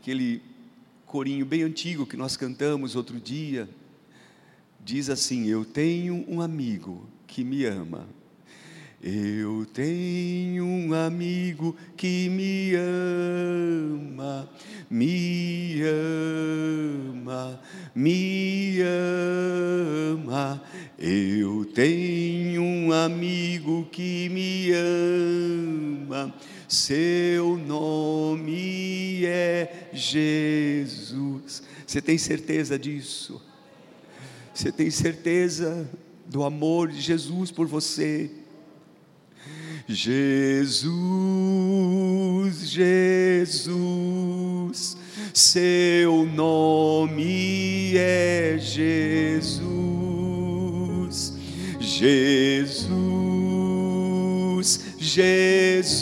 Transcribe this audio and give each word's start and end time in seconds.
aquele 0.00 0.40
corinho 1.04 1.44
bem 1.44 1.62
antigo 1.62 2.06
que 2.06 2.16
nós 2.16 2.34
cantamos 2.34 2.96
outro 2.96 3.20
dia, 3.20 3.68
diz 4.82 5.10
assim: 5.10 5.46
Eu 5.46 5.62
tenho 5.62 6.24
um 6.26 6.40
amigo 6.40 7.06
que 7.26 7.44
me 7.44 7.66
ama. 7.66 8.08
Eu 9.02 9.66
tenho 9.72 10.64
um 10.64 10.94
amigo 10.94 11.76
que 11.96 12.28
me 12.30 12.74
ama, 12.76 14.48
me 14.90 15.82
ama, 17.12 17.60
me 17.94 18.78
ama. 20.18 20.62
Eu 20.98 21.64
tenho 21.74 22.62
um 22.62 22.92
amigo 22.92 23.86
que 23.90 24.28
me 24.28 24.70
ama, 24.72 26.34
seu 26.68 27.56
nome 27.56 29.24
é 29.24 29.79
Jesus. 30.00 31.62
Você 31.86 32.00
tem 32.00 32.16
certeza 32.18 32.78
disso? 32.78 33.40
Você 34.54 34.72
tem 34.72 34.90
certeza 34.90 35.88
do 36.26 36.42
amor 36.44 36.88
de 36.88 37.00
Jesus 37.00 37.50
por 37.50 37.66
você? 37.66 38.30
Jesus, 39.88 40.88
Jesus, 42.70 43.76
seu 45.34 46.24
nome 46.26 47.96
é 47.96 48.56
Jesus, 48.60 49.60
Jesus, 51.80 52.80
Jesus, 54.98 56.00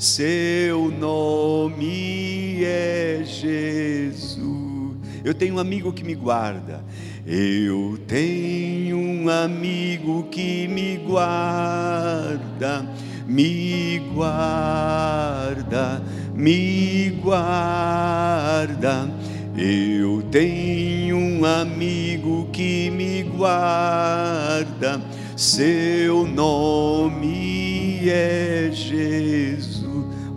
seu 0.00 0.90
nome 0.90 2.64
é 2.64 3.20
Jesus. 3.22 4.96
Eu 5.22 5.34
tenho 5.34 5.56
um 5.56 5.58
amigo 5.58 5.92
que 5.92 6.02
me 6.02 6.14
guarda. 6.14 6.82
Eu 7.26 7.98
tenho 8.06 8.96
um 8.96 9.28
amigo 9.28 10.22
que 10.30 10.66
me 10.68 10.96
guarda, 10.96 12.88
me 13.26 13.98
guarda, 14.14 16.02
me 16.34 17.10
guarda. 17.22 19.06
Eu 19.54 20.22
tenho 20.30 21.18
um 21.18 21.44
amigo 21.44 22.48
que 22.50 22.88
me 22.88 23.22
guarda, 23.24 25.02
seu 25.36 26.26
nome 26.26 28.08
é 28.08 28.70
Jesus. 28.72 29.49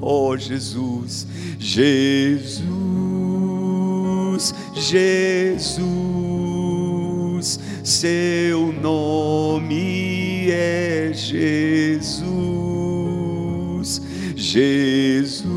Oh 0.05 0.35
Jesus, 0.35 1.25
Jesus, 1.57 2.67
Jesus, 4.75 5.79
seu 7.81 8.73
nome 8.73 10.51
é 10.51 11.13
Jesus, 11.13 12.21
Jesus, 14.35 15.53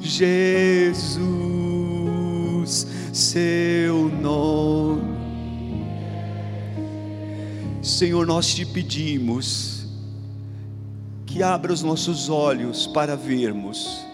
Jesus, 0.00 1.38
seu 3.12 4.08
nome. 4.20 5.12
Senhor, 7.80 8.26
nós 8.26 8.52
te 8.52 8.66
pedimos 8.66 9.71
abra 11.42 11.72
os 11.72 11.82
nossos 11.82 12.28
olhos 12.28 12.86
para 12.86 13.16
vermos, 13.16 14.04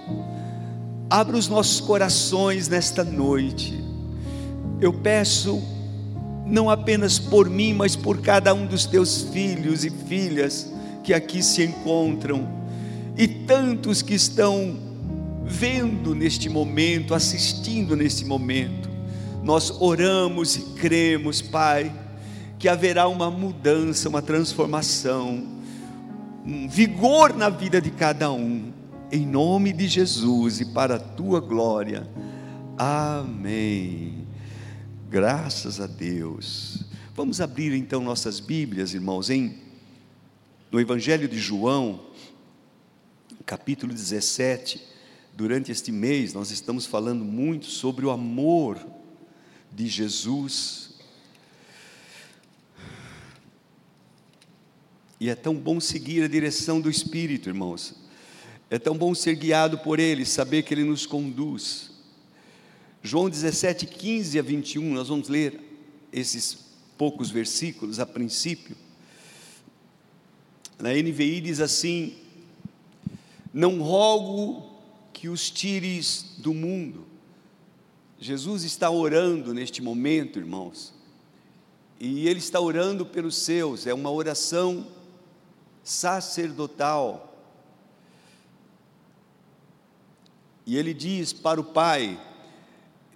abra 1.10 1.36
os 1.36 1.48
nossos 1.48 1.80
corações 1.80 2.68
nesta 2.68 3.04
noite. 3.04 3.84
Eu 4.80 4.92
peço, 4.92 5.62
não 6.46 6.70
apenas 6.70 7.18
por 7.18 7.48
mim, 7.48 7.74
mas 7.74 7.94
por 7.94 8.20
cada 8.20 8.54
um 8.54 8.66
dos 8.66 8.86
teus 8.86 9.22
filhos 9.22 9.84
e 9.84 9.90
filhas 9.90 10.72
que 11.04 11.12
aqui 11.12 11.42
se 11.42 11.64
encontram, 11.64 12.48
e 13.16 13.26
tantos 13.26 14.02
que 14.02 14.14
estão 14.14 14.76
vendo 15.44 16.14
neste 16.14 16.48
momento, 16.48 17.14
assistindo 17.14 17.96
neste 17.96 18.24
momento. 18.24 18.88
Nós 19.42 19.70
oramos 19.80 20.56
e 20.56 20.60
cremos, 20.76 21.40
Pai, 21.40 21.90
que 22.58 22.68
haverá 22.68 23.08
uma 23.08 23.30
mudança, 23.30 24.08
uma 24.08 24.20
transformação, 24.20 25.57
um 26.48 26.66
vigor 26.66 27.36
na 27.36 27.50
vida 27.50 27.78
de 27.78 27.90
cada 27.90 28.32
um, 28.32 28.72
em 29.12 29.26
nome 29.26 29.70
de 29.70 29.86
Jesus 29.86 30.62
e 30.62 30.64
para 30.64 30.94
a 30.94 30.98
tua 30.98 31.40
glória. 31.40 32.08
Amém. 32.78 34.26
Graças 35.10 35.78
a 35.78 35.86
Deus. 35.86 36.86
Vamos 37.14 37.42
abrir 37.42 37.74
então 37.74 38.00
nossas 38.00 38.40
Bíblias, 38.40 38.94
irmãos, 38.94 39.28
em 39.28 39.58
no 40.72 40.80
Evangelho 40.80 41.28
de 41.28 41.38
João, 41.38 42.00
capítulo 43.44 43.92
17. 43.92 44.82
Durante 45.36 45.70
este 45.70 45.92
mês 45.92 46.32
nós 46.32 46.50
estamos 46.50 46.86
falando 46.86 47.26
muito 47.26 47.66
sobre 47.66 48.06
o 48.06 48.10
amor 48.10 48.78
de 49.70 49.86
Jesus. 49.86 50.97
E 55.20 55.28
é 55.28 55.34
tão 55.34 55.54
bom 55.54 55.80
seguir 55.80 56.22
a 56.22 56.28
direção 56.28 56.80
do 56.80 56.88
Espírito, 56.88 57.48
irmãos. 57.48 57.94
É 58.70 58.78
tão 58.78 58.96
bom 58.96 59.14
ser 59.14 59.34
guiado 59.34 59.78
por 59.78 59.98
Ele, 59.98 60.24
saber 60.24 60.62
que 60.62 60.72
Ele 60.72 60.84
nos 60.84 61.06
conduz. 61.06 61.90
João 63.02 63.28
17, 63.28 63.86
15 63.86 64.38
a 64.38 64.42
21, 64.42 64.94
nós 64.94 65.08
vamos 65.08 65.28
ler 65.28 65.60
esses 66.12 66.66
poucos 66.96 67.30
versículos 67.30 67.98
a 67.98 68.06
princípio. 68.06 68.76
Na 70.78 70.90
NVI 70.90 71.40
diz 71.40 71.60
assim: 71.60 72.16
Não 73.52 73.80
rogo 73.80 74.70
que 75.12 75.28
os 75.28 75.50
tires 75.50 76.34
do 76.38 76.54
mundo. 76.54 77.06
Jesus 78.20 78.64
está 78.64 78.90
orando 78.90 79.54
neste 79.54 79.80
momento, 79.80 80.38
irmãos, 80.38 80.92
e 81.98 82.28
Ele 82.28 82.38
está 82.38 82.60
orando 82.60 83.06
pelos 83.06 83.36
seus, 83.36 83.86
é 83.86 83.94
uma 83.94 84.10
oração 84.10 84.86
sacerdotal. 85.82 87.24
E 90.66 90.76
Ele 90.76 90.92
diz 90.92 91.32
para 91.32 91.60
o 91.60 91.64
Pai: 91.64 92.20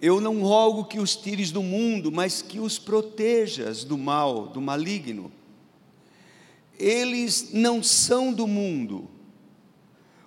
Eu 0.01 0.19
não 0.19 0.41
rogo 0.41 0.85
que 0.85 0.99
os 0.99 1.15
tires 1.15 1.51
do 1.51 1.61
mundo, 1.61 2.11
mas 2.11 2.41
que 2.41 2.59
os 2.59 2.79
protejas 2.79 3.83
do 3.83 3.97
mal, 3.97 4.47
do 4.47 4.59
maligno. 4.59 5.31
Eles 6.79 7.51
não 7.53 7.83
são 7.83 8.33
do 8.33 8.47
mundo, 8.47 9.07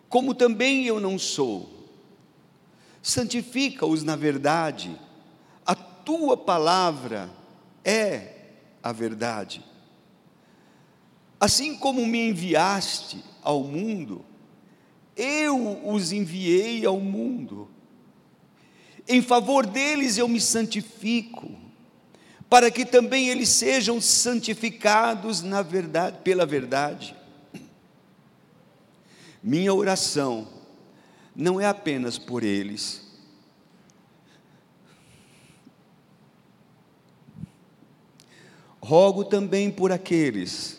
como 0.08 0.34
também 0.34 0.86
eu 0.86 1.00
não 1.00 1.18
sou. 1.18 1.76
Santifica-os 3.02 4.02
na 4.02 4.16
verdade, 4.16 4.98
a 5.64 5.74
tua 5.74 6.36
palavra 6.36 7.30
é 7.84 8.36
a 8.82 8.92
verdade. 8.92 9.64
Assim 11.38 11.76
como 11.76 12.06
me 12.06 12.30
enviaste 12.30 13.22
ao 13.42 13.62
mundo, 13.62 14.24
eu 15.14 15.86
os 15.86 16.12
enviei 16.12 16.84
ao 16.84 16.98
mundo. 16.98 17.68
Em 19.06 19.20
favor 19.20 19.66
deles 19.66 20.16
eu 20.16 20.26
me 20.26 20.40
santifico, 20.40 21.50
para 22.48 22.70
que 22.70 22.84
também 22.84 23.28
eles 23.28 23.50
sejam 23.50 24.00
santificados 24.00 25.42
na 25.42 25.62
verdade, 25.62 26.18
pela 26.24 26.46
verdade. 26.46 27.14
Minha 29.42 29.72
oração 29.74 30.48
não 31.34 31.60
é 31.60 31.66
apenas 31.66 32.18
por 32.18 32.42
eles. 32.42 33.04
Rogo 38.80 39.24
também 39.24 39.70
por 39.70 39.92
aqueles 39.92 40.75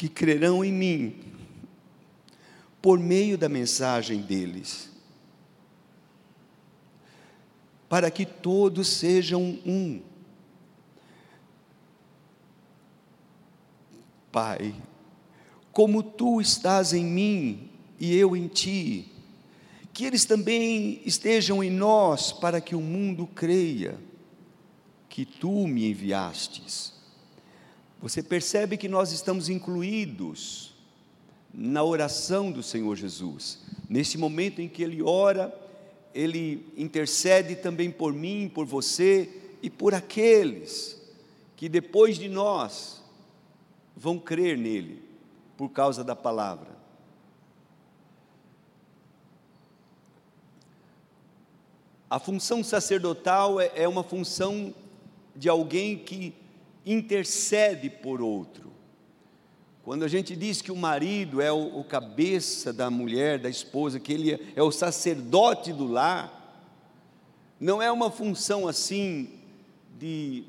que 0.00 0.08
crerão 0.08 0.64
em 0.64 0.72
mim 0.72 1.14
por 2.80 2.98
meio 2.98 3.36
da 3.36 3.50
mensagem 3.50 4.22
deles, 4.22 4.88
para 7.86 8.10
que 8.10 8.24
todos 8.24 8.88
sejam 8.88 9.58
um. 9.66 10.00
Pai, 14.32 14.74
como 15.70 16.02
tu 16.02 16.40
estás 16.40 16.94
em 16.94 17.04
mim 17.04 17.68
e 17.98 18.16
eu 18.16 18.34
em 18.34 18.48
ti, 18.48 19.06
que 19.92 20.06
eles 20.06 20.24
também 20.24 21.02
estejam 21.04 21.62
em 21.62 21.68
nós, 21.68 22.32
para 22.32 22.58
que 22.58 22.74
o 22.74 22.80
mundo 22.80 23.26
creia 23.26 23.98
que 25.10 25.26
tu 25.26 25.68
me 25.68 25.90
enviastes. 25.90 26.99
Você 28.00 28.22
percebe 28.22 28.78
que 28.78 28.88
nós 28.88 29.12
estamos 29.12 29.48
incluídos 29.48 30.72
na 31.52 31.82
oração 31.84 32.50
do 32.50 32.62
Senhor 32.62 32.96
Jesus. 32.96 33.58
Nesse 33.88 34.16
momento 34.16 34.60
em 34.60 34.68
que 34.68 34.82
ele 34.82 35.02
ora, 35.02 35.54
ele 36.14 36.66
intercede 36.76 37.56
também 37.56 37.90
por 37.90 38.12
mim, 38.12 38.50
por 38.52 38.64
você 38.64 39.28
e 39.62 39.68
por 39.68 39.94
aqueles 39.94 40.98
que 41.56 41.68
depois 41.68 42.16
de 42.16 42.28
nós 42.28 43.02
vão 43.94 44.18
crer 44.18 44.56
nele 44.56 45.02
por 45.58 45.68
causa 45.68 46.02
da 46.02 46.16
palavra. 46.16 46.70
A 52.08 52.18
função 52.18 52.64
sacerdotal 52.64 53.60
é, 53.60 53.70
é 53.74 53.86
uma 53.86 54.02
função 54.02 54.74
de 55.36 55.50
alguém 55.50 55.98
que 55.98 56.34
intercede 56.84 57.88
por 57.90 58.20
outro. 58.20 58.70
Quando 59.82 60.04
a 60.04 60.08
gente 60.08 60.36
diz 60.36 60.60
que 60.62 60.70
o 60.70 60.76
marido 60.76 61.40
é 61.40 61.50
o, 61.50 61.80
o 61.80 61.84
cabeça 61.84 62.72
da 62.72 62.90
mulher, 62.90 63.38
da 63.38 63.48
esposa, 63.48 63.98
que 63.98 64.12
ele 64.12 64.34
é, 64.34 64.40
é 64.56 64.62
o 64.62 64.70
sacerdote 64.70 65.72
do 65.72 65.86
lar, 65.86 66.36
não 67.58 67.80
é 67.82 67.90
uma 67.90 68.10
função 68.10 68.68
assim 68.68 69.30
de 69.98 70.44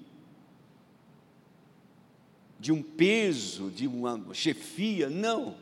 de 2.62 2.72
um 2.72 2.84
peso, 2.84 3.72
de 3.72 3.88
uma 3.88 4.22
chefia, 4.34 5.10
não, 5.10 5.56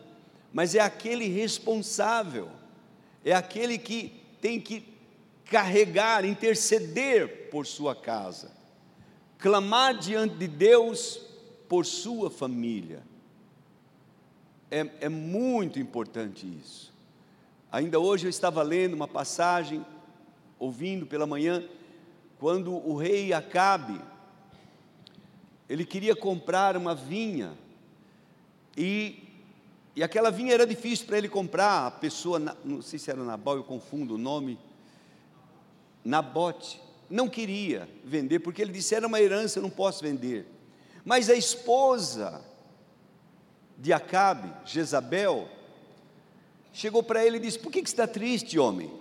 mas 0.52 0.76
é 0.76 0.82
aquele 0.82 1.30
responsável, 1.30 2.50
é 3.24 3.32
aquele 3.32 3.78
que 3.78 4.22
tem 4.42 4.60
que 4.60 4.84
carregar, 5.46 6.26
interceder 6.26 7.48
por 7.50 7.66
sua 7.66 7.96
casa, 7.96 8.52
clamar 9.40 9.98
diante 9.98 10.36
de 10.36 10.48
Deus 10.48 11.20
por 11.68 11.86
sua 11.86 12.30
família. 12.30 13.02
É, 14.70 14.88
é 15.02 15.10
muito 15.10 15.80
importante 15.80 16.46
isso. 16.46 16.94
Ainda 17.72 18.00
hoje 18.00 18.28
eu 18.28 18.30
estava 18.30 18.62
lendo 18.62 18.94
uma 18.94 19.08
passagem, 19.08 19.84
ouvindo 20.60 21.06
pela 21.06 21.26
manhã, 21.26 21.64
quando 22.38 22.74
o 22.74 22.96
rei 22.98 23.32
Acabe, 23.32 24.00
ele 25.70 25.86
queria 25.86 26.16
comprar 26.16 26.76
uma 26.76 26.94
vinha, 26.94 27.58
e, 28.76 29.24
e 29.96 30.04
aquela 30.04 30.32
vinha 30.32 30.54
era 30.54 30.68
difícil 30.68 31.06
para 31.06 31.18
ele 31.18 31.30
comprar, 31.30 31.88
a 31.88 31.92
pessoa, 31.92 32.40
não 32.64 32.82
sei 32.82 33.00
se 33.00 33.10
era 33.10 33.24
Nabal, 33.24 33.56
eu 33.56 33.64
confundo 33.64 34.16
o 34.16 34.18
nome, 34.18 34.60
Nabote 36.04 36.82
não 37.10 37.28
queria 37.28 37.90
vender, 38.04 38.40
porque 38.40 38.62
ele 38.62 38.72
disse: 38.72 38.94
era 38.94 39.08
uma 39.08 39.20
herança, 39.20 39.60
eu 39.60 39.64
não 39.64 39.70
posso 39.70 40.04
vender. 40.04 40.46
Mas 41.04 41.30
a 41.30 41.36
esposa 41.36 42.44
de 43.78 43.92
Acabe, 43.92 44.52
Jezabel, 44.66 45.50
chegou 46.72 47.02
para 47.02 47.26
ele 47.26 47.38
e 47.38 47.40
disse: 47.40 47.58
Por 47.58 47.72
que, 47.72 47.82
que 47.82 47.90
está 47.90 48.06
triste, 48.06 48.60
homem? 48.60 48.92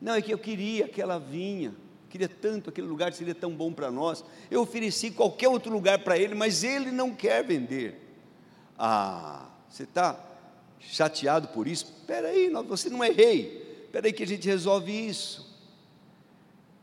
Não, 0.00 0.14
é 0.14 0.20
que 0.20 0.32
eu 0.32 0.38
queria 0.38 0.84
aquela 0.84 1.18
vinha, 1.18 1.74
queria 2.10 2.28
tanto 2.28 2.68
aquele 2.68 2.86
lugar, 2.86 3.12
seria 3.14 3.34
tão 3.34 3.54
bom 3.54 3.72
para 3.72 3.90
nós. 3.90 4.22
Eu 4.50 4.60
ofereci 4.60 5.10
qualquer 5.10 5.48
outro 5.48 5.72
lugar 5.72 6.00
para 6.00 6.18
ele, 6.18 6.34
mas 6.34 6.62
ele 6.62 6.90
não 6.90 7.14
quer 7.14 7.42
vender. 7.42 8.00
Ah, 8.78 9.48
você 9.70 9.84
está 9.84 10.18
chateado 10.78 11.48
por 11.48 11.66
isso? 11.66 11.84
Espera 11.84 12.28
aí, 12.28 12.50
você 12.68 12.90
não 12.90 13.02
é 13.02 13.10
rei. 13.10 13.84
Espera 13.86 14.06
aí 14.06 14.12
que 14.12 14.22
a 14.22 14.26
gente 14.26 14.46
resolve 14.46 14.92
isso. 14.92 15.53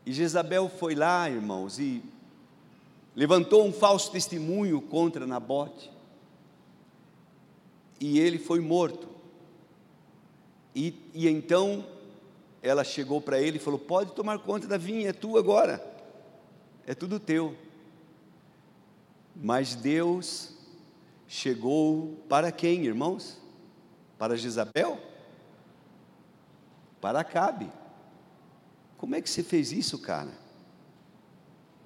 E 0.04 0.12
Jezabel 0.12 0.68
foi 0.68 0.94
lá, 0.94 1.30
irmãos, 1.30 1.78
e 1.78 2.02
levantou 3.14 3.64
um 3.64 3.72
falso 3.72 4.10
testemunho 4.10 4.80
contra 4.80 5.26
Nabote. 5.26 5.90
E 8.00 8.18
ele 8.18 8.38
foi 8.38 8.60
morto. 8.60 9.08
E, 10.74 10.94
e 11.14 11.28
então 11.28 11.86
ela 12.62 12.82
chegou 12.82 13.20
para 13.20 13.40
ele 13.40 13.58
e 13.58 13.60
falou: 13.60 13.78
Pode 13.78 14.12
tomar 14.12 14.38
conta 14.38 14.66
da 14.66 14.76
vinha, 14.76 15.10
é 15.10 15.12
tua 15.12 15.38
agora, 15.38 15.84
é 16.86 16.94
tudo 16.94 17.20
teu. 17.20 17.56
Mas 19.34 19.74
Deus 19.74 20.52
chegou 21.28 22.16
para 22.28 22.50
quem, 22.50 22.84
irmãos? 22.84 23.40
Para 24.18 24.36
Jezabel? 24.36 25.00
Para 27.00 27.20
Acabe. 27.20 27.70
Como 29.02 29.16
é 29.16 29.20
que 29.20 29.28
você 29.28 29.42
fez 29.42 29.72
isso, 29.72 29.98
cara? 29.98 30.30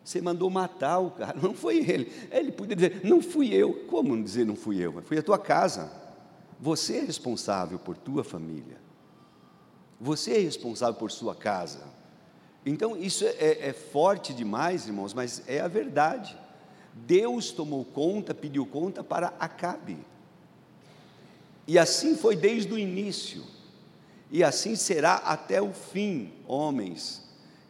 Você 0.05 0.21
mandou 0.21 0.51
matar 0.51 0.99
o 0.99 1.13
cara, 1.13 1.35
não 1.41 1.55
foi 1.55 1.79
ele. 1.79 2.13
Ele 2.31 2.53
podia 2.53 2.77
dizer, 2.77 3.01
não 3.03 3.23
fui 3.23 3.55
eu. 3.55 3.73
Como 3.87 4.23
dizer 4.23 4.45
não 4.45 4.55
fui 4.55 4.77
eu? 4.77 5.01
Foi 5.01 5.17
a 5.17 5.23
tua 5.23 5.39
casa. 5.39 5.91
Você 6.61 6.99
é 6.99 7.01
responsável 7.01 7.79
por 7.79 7.97
tua 7.97 8.23
família. 8.23 8.77
Você 9.99 10.33
é 10.33 10.41
responsável 10.41 10.97
por 10.97 11.11
sua 11.11 11.35
casa. 11.35 11.85
Então, 12.67 12.95
isso 12.95 13.25
é, 13.25 13.31
é, 13.31 13.69
é 13.69 13.73
forte 13.73 14.35
demais, 14.35 14.87
irmãos, 14.87 15.15
mas 15.15 15.43
é 15.47 15.61
a 15.61 15.69
verdade. 15.69 16.37
Deus 16.93 17.51
tomou 17.51 17.83
conta, 17.83 18.35
pediu 18.35 18.67
conta 18.67 19.03
para 19.03 19.29
Acabe. 19.41 19.97
E 21.67 21.79
assim 21.79 22.15
foi 22.15 22.37
desde 22.37 22.75
o 22.75 22.79
início 22.79 23.56
e 24.31 24.43
assim 24.43 24.75
será 24.75 25.17
até 25.17 25.61
o 25.63 25.73
fim, 25.73 26.33
homens. 26.47 27.23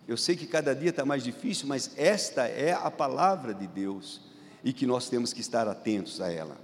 Eu 0.08 0.16
sei 0.16 0.36
que 0.36 0.46
cada 0.46 0.74
dia 0.74 0.90
está 0.90 1.04
mais 1.04 1.22
difícil, 1.22 1.66
mas 1.66 1.90
esta 1.96 2.46
é 2.46 2.72
a 2.72 2.90
palavra 2.90 3.52
de 3.52 3.66
Deus 3.66 4.20
e 4.64 4.72
que 4.72 4.86
nós 4.86 5.08
temos 5.08 5.32
que 5.32 5.40
estar 5.40 5.68
atentos 5.68 6.20
a 6.20 6.30
ela. 6.30 6.56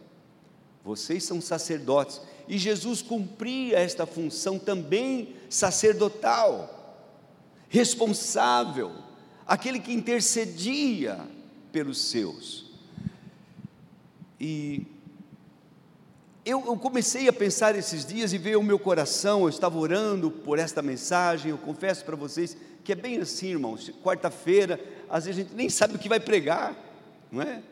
Vocês 0.85 1.25
são 1.25 1.41
sacerdotes 1.41 2.21
e 2.49 2.59
Jesus 2.59 3.03
cumpria 3.03 3.79
esta 3.79 4.06
função 4.06 4.59
também 4.59 5.37
sacerdotal, 5.49 7.09
responsável, 7.69 8.93
aquele 9.47 9.79
que 9.79 9.93
intercedia 9.93 11.21
pelos 11.71 11.99
seus. 12.00 12.71
E 14.41 14.87
eu, 16.44 16.65
eu, 16.67 16.77
comecei 16.77 17.29
a 17.29 17.33
pensar 17.33 17.77
esses 17.77 18.05
dias 18.05 18.33
e 18.33 18.39
veio 18.39 18.59
o 18.59 18.65
meu 18.65 18.79
coração, 18.79 19.43
eu 19.43 19.49
estava 19.49 19.79
orando 19.79 20.31
por 20.31 20.59
esta 20.59 20.83
mensagem, 20.83 21.50
eu 21.50 21.59
confesso 21.59 22.05
para 22.05 22.17
vocês 22.17 22.56
que 22.83 22.91
é 22.91 22.97
bem 22.97 23.19
assim, 23.19 23.50
irmãos, 23.50 23.91
quarta-feira, 24.03 24.81
às 25.09 25.25
vezes 25.25 25.39
a 25.39 25.43
gente 25.44 25.55
nem 25.55 25.69
sabe 25.69 25.94
o 25.94 25.99
que 25.99 26.09
vai 26.09 26.19
pregar, 26.19 26.77
não 27.31 27.43
é? 27.43 27.62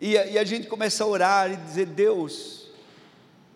E, 0.00 0.12
e 0.12 0.38
a 0.38 0.44
gente 0.44 0.68
começa 0.68 1.04
a 1.04 1.06
orar 1.06 1.52
e 1.52 1.56
dizer, 1.56 1.86
Deus, 1.86 2.70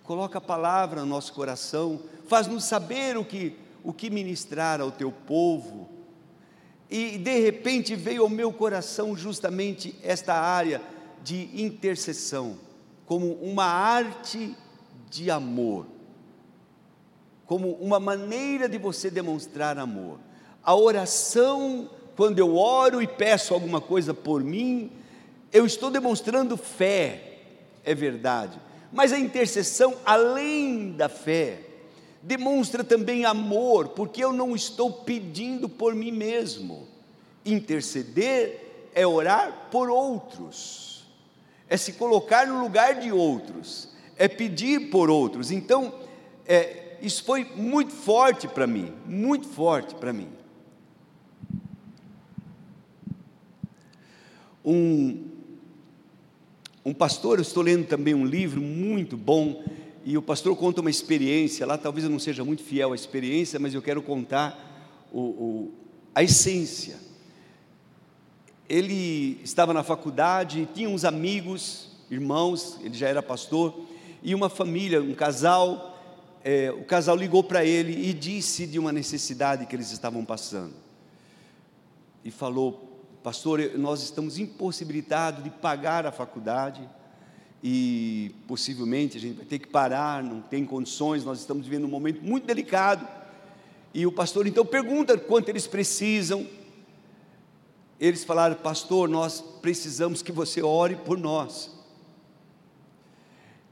coloca 0.02 0.36
a 0.36 0.40
palavra 0.40 1.00
no 1.00 1.06
nosso 1.06 1.32
coração, 1.32 2.02
faz-nos 2.28 2.64
saber 2.64 3.16
o 3.16 3.24
que, 3.24 3.56
o 3.82 3.92
que 3.92 4.10
ministrar 4.10 4.82
ao 4.82 4.90
teu 4.90 5.10
povo, 5.10 5.88
e 6.90 7.16
de 7.16 7.40
repente 7.40 7.96
veio 7.96 8.22
ao 8.22 8.28
meu 8.28 8.52
coração 8.52 9.16
justamente 9.16 9.94
esta 10.02 10.34
área 10.34 10.82
de 11.22 11.48
intercessão, 11.54 12.58
como 13.06 13.32
uma 13.34 13.64
arte 13.64 14.56
de 15.10 15.30
amor, 15.30 15.86
como 17.46 17.72
uma 17.72 18.00
maneira 18.00 18.68
de 18.68 18.78
você 18.78 19.10
demonstrar 19.10 19.78
amor. 19.78 20.18
A 20.62 20.74
oração, 20.74 21.90
quando 22.16 22.38
eu 22.38 22.56
oro 22.56 23.02
e 23.02 23.06
peço 23.06 23.52
alguma 23.52 23.80
coisa 23.80 24.14
por 24.14 24.42
mim, 24.42 24.90
eu 25.52 25.66
estou 25.66 25.90
demonstrando 25.90 26.56
fé, 26.56 27.40
é 27.84 27.94
verdade, 27.94 28.58
mas 28.92 29.12
a 29.12 29.18
intercessão, 29.18 29.96
além 30.04 30.92
da 30.92 31.08
fé, 31.08 31.60
demonstra 32.22 32.84
também 32.84 33.24
amor, 33.24 33.88
porque 33.88 34.22
eu 34.22 34.32
não 34.32 34.54
estou 34.54 34.92
pedindo 34.92 35.68
por 35.68 35.94
mim 35.94 36.12
mesmo. 36.12 36.86
Interceder 37.44 38.90
é 38.94 39.06
orar 39.06 39.68
por 39.70 39.90
outros 39.90 40.91
é 41.72 41.76
se 41.78 41.94
colocar 41.94 42.46
no 42.46 42.60
lugar 42.60 43.00
de 43.00 43.10
outros, 43.10 43.88
é 44.18 44.28
pedir 44.28 44.90
por 44.90 45.08
outros. 45.08 45.50
Então, 45.50 45.94
é, 46.44 46.98
isso 47.00 47.24
foi 47.24 47.46
muito 47.56 47.94
forte 47.94 48.46
para 48.46 48.66
mim, 48.66 48.92
muito 49.06 49.48
forte 49.48 49.94
para 49.94 50.12
mim. 50.12 50.28
Um, 54.62 55.24
um 56.84 56.92
pastor, 56.92 57.38
eu 57.38 57.42
estou 57.42 57.62
lendo 57.62 57.86
também 57.86 58.12
um 58.12 58.26
livro 58.26 58.60
muito 58.60 59.16
bom, 59.16 59.64
e 60.04 60.18
o 60.18 60.20
pastor 60.20 60.54
conta 60.54 60.82
uma 60.82 60.90
experiência 60.90 61.66
lá, 61.66 61.78
talvez 61.78 62.04
eu 62.04 62.10
não 62.10 62.18
seja 62.18 62.44
muito 62.44 62.62
fiel 62.62 62.92
à 62.92 62.94
experiência, 62.94 63.58
mas 63.58 63.72
eu 63.72 63.80
quero 63.80 64.02
contar 64.02 65.08
o, 65.10 65.20
o, 65.20 65.72
a 66.14 66.22
essência 66.22 66.96
ele 68.72 69.38
estava 69.44 69.74
na 69.74 69.82
faculdade, 69.82 70.66
tinha 70.72 70.88
uns 70.88 71.04
amigos, 71.04 71.90
irmãos, 72.10 72.78
ele 72.82 72.94
já 72.94 73.06
era 73.06 73.22
pastor, 73.22 73.78
e 74.22 74.34
uma 74.34 74.48
família, 74.48 75.02
um 75.02 75.12
casal, 75.12 76.00
é, 76.42 76.70
o 76.70 76.82
casal 76.82 77.14
ligou 77.14 77.44
para 77.44 77.66
ele 77.66 78.08
e 78.08 78.14
disse 78.14 78.66
de 78.66 78.78
uma 78.78 78.90
necessidade 78.90 79.66
que 79.66 79.76
eles 79.76 79.92
estavam 79.92 80.24
passando. 80.24 80.72
E 82.24 82.30
falou, 82.30 82.98
pastor, 83.22 83.60
nós 83.76 84.02
estamos 84.02 84.38
impossibilitados 84.38 85.44
de 85.44 85.50
pagar 85.50 86.06
a 86.06 86.10
faculdade, 86.10 86.80
e 87.62 88.34
possivelmente 88.48 89.18
a 89.18 89.20
gente 89.20 89.36
vai 89.36 89.44
ter 89.44 89.58
que 89.58 89.68
parar, 89.68 90.22
não 90.22 90.40
tem 90.40 90.64
condições, 90.64 91.26
nós 91.26 91.40
estamos 91.40 91.66
vivendo 91.66 91.84
um 91.84 91.90
momento 91.90 92.22
muito 92.22 92.46
delicado. 92.46 93.06
E 93.92 94.06
o 94.06 94.12
pastor 94.12 94.46
então 94.46 94.64
pergunta 94.64 95.18
quanto 95.18 95.50
eles 95.50 95.66
precisam. 95.66 96.46
Eles 98.02 98.24
falaram, 98.24 98.56
pastor, 98.56 99.08
nós 99.08 99.40
precisamos 99.62 100.22
que 100.22 100.32
você 100.32 100.60
ore 100.60 100.96
por 100.96 101.16
nós. 101.16 101.70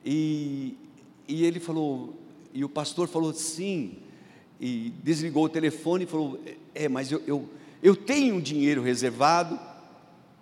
E, 0.05 0.77
e 1.27 1.45
ele 1.45 1.59
falou, 1.59 2.15
e 2.55 2.65
o 2.65 2.69
pastor 2.69 3.09
falou 3.09 3.33
sim, 3.33 3.97
e 4.61 4.93
desligou 5.03 5.47
o 5.47 5.49
telefone 5.49 6.05
e 6.05 6.07
falou: 6.07 6.39
É, 6.73 6.89
mas 6.89 7.11
eu, 7.11 7.21
eu, 7.27 7.49
eu 7.83 7.97
tenho 7.97 8.41
dinheiro 8.41 8.83
reservado 8.83 9.59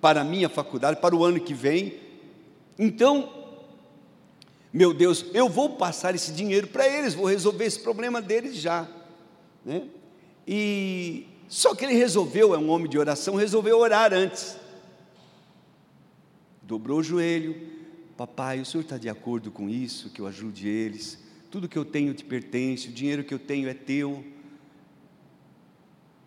para 0.02 0.21
a 0.21 0.25
minha 0.25 0.50
faculdade, 0.50 1.00
para 1.00 1.16
o 1.16 1.25
ano 1.25 1.40
que 1.40 1.54
vem, 1.54 1.99
então, 2.78 3.33
meu 4.71 4.92
Deus, 4.92 5.25
eu 5.33 5.49
vou 5.49 5.71
passar 5.71 6.14
esse 6.14 6.30
dinheiro 6.30 6.68
para 6.68 6.87
eles, 6.87 7.14
vou 7.14 7.25
resolver 7.25 7.64
esse 7.64 7.80
problema 7.80 8.21
deles 8.21 8.57
já. 8.57 8.87
Né? 9.64 9.88
E 10.47 11.26
só 11.49 11.75
que 11.75 11.85
ele 11.85 11.95
resolveu, 11.95 12.55
é 12.55 12.59
um 12.59 12.69
homem 12.71 12.88
de 12.88 12.99
oração, 12.99 13.35
resolveu 13.35 13.78
orar 13.78 14.12
antes. 14.12 14.57
Dobrou 16.62 16.99
o 16.99 17.02
joelho, 17.02 17.57
papai, 18.17 18.61
o 18.61 18.67
senhor 18.67 18.83
está 18.83 18.99
de 18.99 19.09
acordo 19.09 19.50
com 19.50 19.69
isso, 19.69 20.11
que 20.11 20.21
eu 20.21 20.26
ajude 20.26 20.69
eles? 20.69 21.26
tudo 21.50 21.69
que 21.69 21.78
eu 21.78 21.85
tenho 21.85 22.14
te 22.14 22.25
pertence, 22.25 22.88
o 22.88 22.93
dinheiro 22.93 23.25
que 23.25 23.33
eu 23.33 23.38
tenho 23.38 23.69
é 23.69 23.75
teu. 23.75 24.25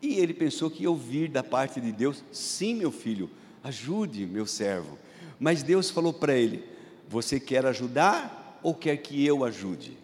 E 0.01 0.15
ele 0.15 0.33
pensou 0.33 0.69
que 0.69 0.83
ia 0.83 0.89
ouvir 0.89 1.29
da 1.29 1.43
parte 1.43 1.79
de 1.79 1.91
Deus: 1.91 2.23
sim, 2.31 2.75
meu 2.75 2.91
filho, 2.91 3.29
ajude 3.63 4.25
meu 4.25 4.45
servo. 4.45 4.97
Mas 5.39 5.63
Deus 5.63 5.89
falou 5.89 6.13
para 6.13 6.33
ele: 6.33 6.63
você 7.07 7.39
quer 7.39 7.65
ajudar 7.65 8.59
ou 8.63 8.73
quer 8.73 8.97
que 8.97 9.25
eu 9.25 9.43
ajude? 9.43 9.97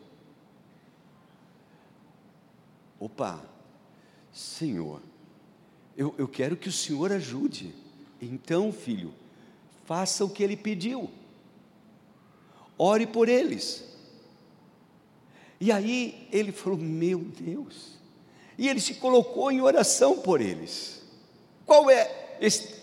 Opa, 2.99 3.43
Senhor, 4.37 5.01
eu, 5.97 6.13
eu 6.15 6.27
quero 6.27 6.55
que 6.55 6.69
o 6.69 6.71
Senhor 6.71 7.11
ajude. 7.11 7.73
Então, 8.21 8.71
filho, 8.71 9.11
faça 9.85 10.23
o 10.23 10.29
que 10.29 10.43
ele 10.43 10.55
pediu. 10.55 11.09
Ore 12.77 13.07
por 13.07 13.27
eles. 13.27 13.83
E 15.59 15.71
aí 15.71 16.27
ele 16.31 16.51
falou: 16.51 16.77
Meu 16.77 17.17
Deus. 17.17 17.97
E 18.59 18.69
ele 18.69 18.79
se 18.79 18.95
colocou 18.95 19.51
em 19.51 19.59
oração 19.59 20.19
por 20.19 20.39
eles. 20.39 21.01
Qual 21.65 21.89
é, 21.89 22.05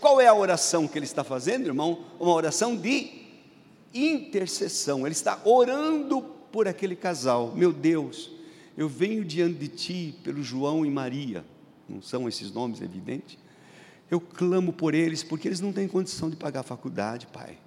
qual 0.00 0.20
é 0.20 0.26
a 0.26 0.34
oração 0.34 0.88
que 0.88 0.98
ele 0.98 1.06
está 1.06 1.22
fazendo, 1.22 1.66
irmão? 1.66 2.04
Uma 2.18 2.32
oração 2.32 2.76
de 2.76 3.26
intercessão. 3.94 5.06
Ele 5.06 5.12
está 5.12 5.40
orando 5.44 6.20
por 6.50 6.66
aquele 6.66 6.96
casal. 6.96 7.52
Meu 7.54 7.72
Deus, 7.72 8.33
eu 8.76 8.88
venho 8.88 9.24
diante 9.24 9.58
de 9.58 9.68
ti 9.68 10.14
pelo 10.22 10.42
João 10.42 10.84
e 10.84 10.90
Maria. 10.90 11.44
Não 11.88 12.02
são 12.02 12.28
esses 12.28 12.50
nomes, 12.52 12.80
é 12.80 12.84
evidente. 12.84 13.38
Eu 14.10 14.20
clamo 14.20 14.72
por 14.72 14.94
eles 14.94 15.22
porque 15.22 15.48
eles 15.48 15.60
não 15.60 15.72
têm 15.72 15.88
condição 15.88 16.28
de 16.28 16.36
pagar 16.36 16.60
a 16.60 16.64
faculdade, 16.64 17.26
Pai. 17.26 17.58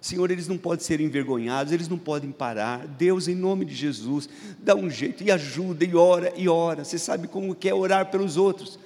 Senhor, 0.00 0.30
eles 0.30 0.46
não 0.46 0.56
podem 0.56 0.84
ser 0.84 1.00
envergonhados, 1.00 1.72
eles 1.72 1.88
não 1.88 1.98
podem 1.98 2.30
parar. 2.30 2.86
Deus, 2.86 3.26
em 3.26 3.34
nome 3.34 3.64
de 3.64 3.74
Jesus, 3.74 4.28
dá 4.58 4.74
um 4.74 4.88
jeito 4.88 5.24
e 5.24 5.30
ajuda, 5.30 5.84
e 5.84 5.94
ora, 5.94 6.32
e 6.36 6.48
ora. 6.48 6.84
Você 6.84 6.98
sabe 6.98 7.26
como 7.26 7.54
quer 7.54 7.74
orar 7.74 8.10
pelos 8.10 8.36
outros. 8.36 8.78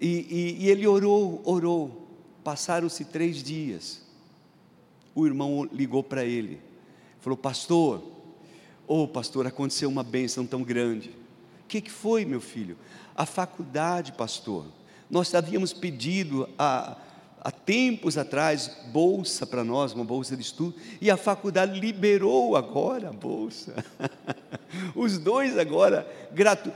E, 0.00 0.56
e, 0.58 0.64
e 0.64 0.68
ele 0.68 0.86
orou, 0.86 1.40
orou. 1.44 2.08
Passaram-se 2.42 3.04
três 3.04 3.42
dias. 3.42 4.02
O 5.14 5.26
irmão 5.26 5.68
ligou 5.72 6.02
para 6.02 6.24
ele, 6.24 6.60
falou: 7.20 7.36
Pastor, 7.36 8.02
ô 8.90 9.04
oh, 9.04 9.06
pastor, 9.06 9.46
aconteceu 9.46 9.88
uma 9.88 10.02
bênção 10.02 10.44
tão 10.44 10.64
grande. 10.64 11.10
O 11.62 11.68
que, 11.68 11.80
que 11.80 11.92
foi, 11.92 12.24
meu 12.24 12.40
filho? 12.40 12.76
A 13.14 13.24
faculdade, 13.24 14.10
pastor. 14.10 14.66
Nós 15.08 15.32
havíamos 15.32 15.72
pedido 15.72 16.48
a 16.58 16.96
há 17.40 17.52
tempos 17.52 18.18
atrás, 18.18 18.68
bolsa 18.92 19.46
para 19.46 19.62
nós, 19.62 19.92
uma 19.92 20.04
bolsa 20.04 20.36
de 20.36 20.42
estudo, 20.42 20.74
e 21.00 21.08
a 21.08 21.16
faculdade 21.16 21.78
liberou 21.78 22.56
agora 22.56 23.10
a 23.10 23.12
bolsa. 23.12 23.76
Os 24.94 25.18
dois 25.18 25.56
agora, 25.56 26.06
gratu... 26.32 26.72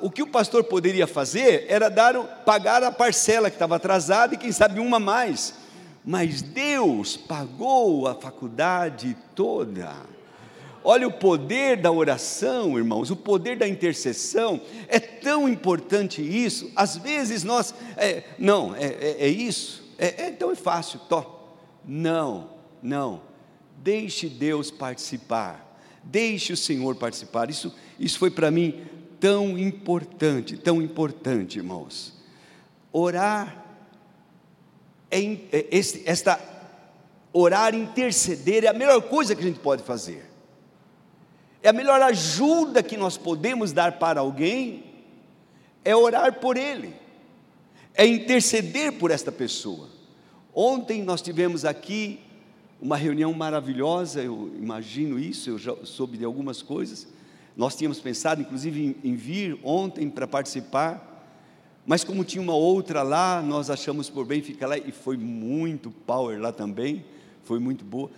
o 0.00 0.10
que 0.10 0.22
o 0.22 0.26
pastor 0.26 0.64
poderia 0.64 1.06
fazer 1.06 1.64
era 1.68 1.88
dar, 1.88 2.42
pagar 2.44 2.82
a 2.82 2.90
parcela 2.90 3.48
que 3.48 3.54
estava 3.54 3.76
atrasada 3.76 4.34
e 4.34 4.38
quem 4.38 4.50
sabe 4.50 4.80
uma 4.80 4.98
mais. 4.98 5.54
Mas 6.04 6.42
Deus 6.42 7.16
pagou 7.16 8.08
a 8.08 8.14
faculdade 8.16 9.16
toda. 9.34 9.94
Olha 10.84 11.06
o 11.06 11.12
poder 11.12 11.76
da 11.76 11.92
oração, 11.92 12.76
irmãos, 12.76 13.10
o 13.10 13.16
poder 13.16 13.56
da 13.56 13.68
intercessão, 13.68 14.60
é 14.88 14.98
tão 14.98 15.48
importante 15.48 16.20
isso. 16.22 16.70
Às 16.74 16.96
vezes 16.96 17.44
nós, 17.44 17.74
é, 17.96 18.24
não, 18.38 18.74
é, 18.74 18.86
é, 18.86 19.16
é 19.20 19.28
isso, 19.28 19.82
é, 19.98 20.28
então 20.28 20.50
é 20.50 20.54
fácil, 20.54 20.98
to. 21.08 21.24
Não, 21.84 22.50
não. 22.82 23.22
Deixe 23.78 24.28
Deus 24.28 24.70
participar. 24.70 25.78
Deixe 26.02 26.52
o 26.52 26.56
Senhor 26.56 26.96
participar. 26.96 27.50
Isso, 27.50 27.74
isso 27.98 28.18
foi 28.18 28.30
para 28.30 28.50
mim 28.50 28.82
tão 29.20 29.56
importante, 29.58 30.56
tão 30.56 30.82
importante, 30.82 31.58
irmãos. 31.58 32.14
Orar 32.92 33.64
é, 35.10 35.18
é 35.52 35.68
esta 36.06 36.40
orar, 37.32 37.74
interceder 37.74 38.64
é 38.64 38.68
a 38.68 38.72
melhor 38.72 39.00
coisa 39.02 39.34
que 39.34 39.42
a 39.42 39.46
gente 39.46 39.60
pode 39.60 39.82
fazer. 39.82 40.24
É 41.62 41.68
a 41.68 41.72
melhor 41.72 42.02
ajuda 42.02 42.82
que 42.82 42.96
nós 42.96 43.16
podemos 43.16 43.72
dar 43.72 43.98
para 43.98 44.20
alguém 44.20 44.84
é 45.84 45.94
orar 45.94 46.40
por 46.40 46.56
ele 46.56 47.02
é 47.94 48.06
interceder 48.06 48.92
por 48.92 49.10
esta 49.10 49.30
pessoa. 49.30 49.88
Ontem 50.54 51.02
nós 51.02 51.22
tivemos 51.22 51.64
aqui 51.64 52.20
uma 52.80 52.96
reunião 52.96 53.32
maravilhosa, 53.32 54.22
eu 54.22 54.50
imagino 54.58 55.18
isso, 55.18 55.50
eu 55.50 55.58
já 55.58 55.74
soube 55.84 56.18
de 56.18 56.24
algumas 56.24 56.62
coisas. 56.62 57.06
Nós 57.56 57.76
tínhamos 57.76 58.00
pensado, 58.00 58.40
inclusive, 58.40 58.96
em, 59.02 59.10
em 59.10 59.14
vir 59.14 59.58
ontem 59.62 60.08
para 60.08 60.26
participar, 60.26 61.08
mas 61.86 62.02
como 62.02 62.24
tinha 62.24 62.42
uma 62.42 62.54
outra 62.54 63.02
lá, 63.02 63.42
nós 63.42 63.70
achamos 63.70 64.08
por 64.08 64.24
bem 64.24 64.42
ficar 64.42 64.66
lá, 64.66 64.78
e 64.78 64.90
foi 64.90 65.16
muito 65.16 65.90
power 65.90 66.40
lá 66.40 66.52
também, 66.52 67.04
foi 67.44 67.58
muito 67.58 67.84
boa. 67.84 68.10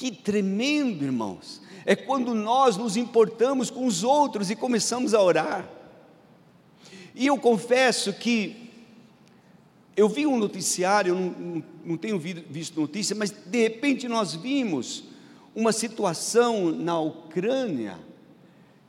Que 0.00 0.10
tremendo, 0.10 1.04
irmãos! 1.04 1.60
É 1.84 1.94
quando 1.94 2.34
nós 2.34 2.78
nos 2.78 2.96
importamos 2.96 3.68
com 3.70 3.84
os 3.84 4.02
outros 4.02 4.50
e 4.50 4.56
começamos 4.56 5.12
a 5.12 5.20
orar. 5.20 5.68
E 7.14 7.26
eu 7.26 7.36
confesso 7.36 8.10
que 8.14 8.70
eu 9.94 10.08
vi 10.08 10.26
um 10.26 10.38
noticiário, 10.38 11.10
eu 11.10 11.14
não, 11.14 11.64
não 11.84 11.96
tenho 11.98 12.18
visto 12.18 12.80
notícia, 12.80 13.14
mas 13.14 13.30
de 13.30 13.60
repente 13.60 14.08
nós 14.08 14.34
vimos 14.34 15.04
uma 15.54 15.70
situação 15.70 16.70
na 16.70 16.98
Ucrânia 16.98 17.98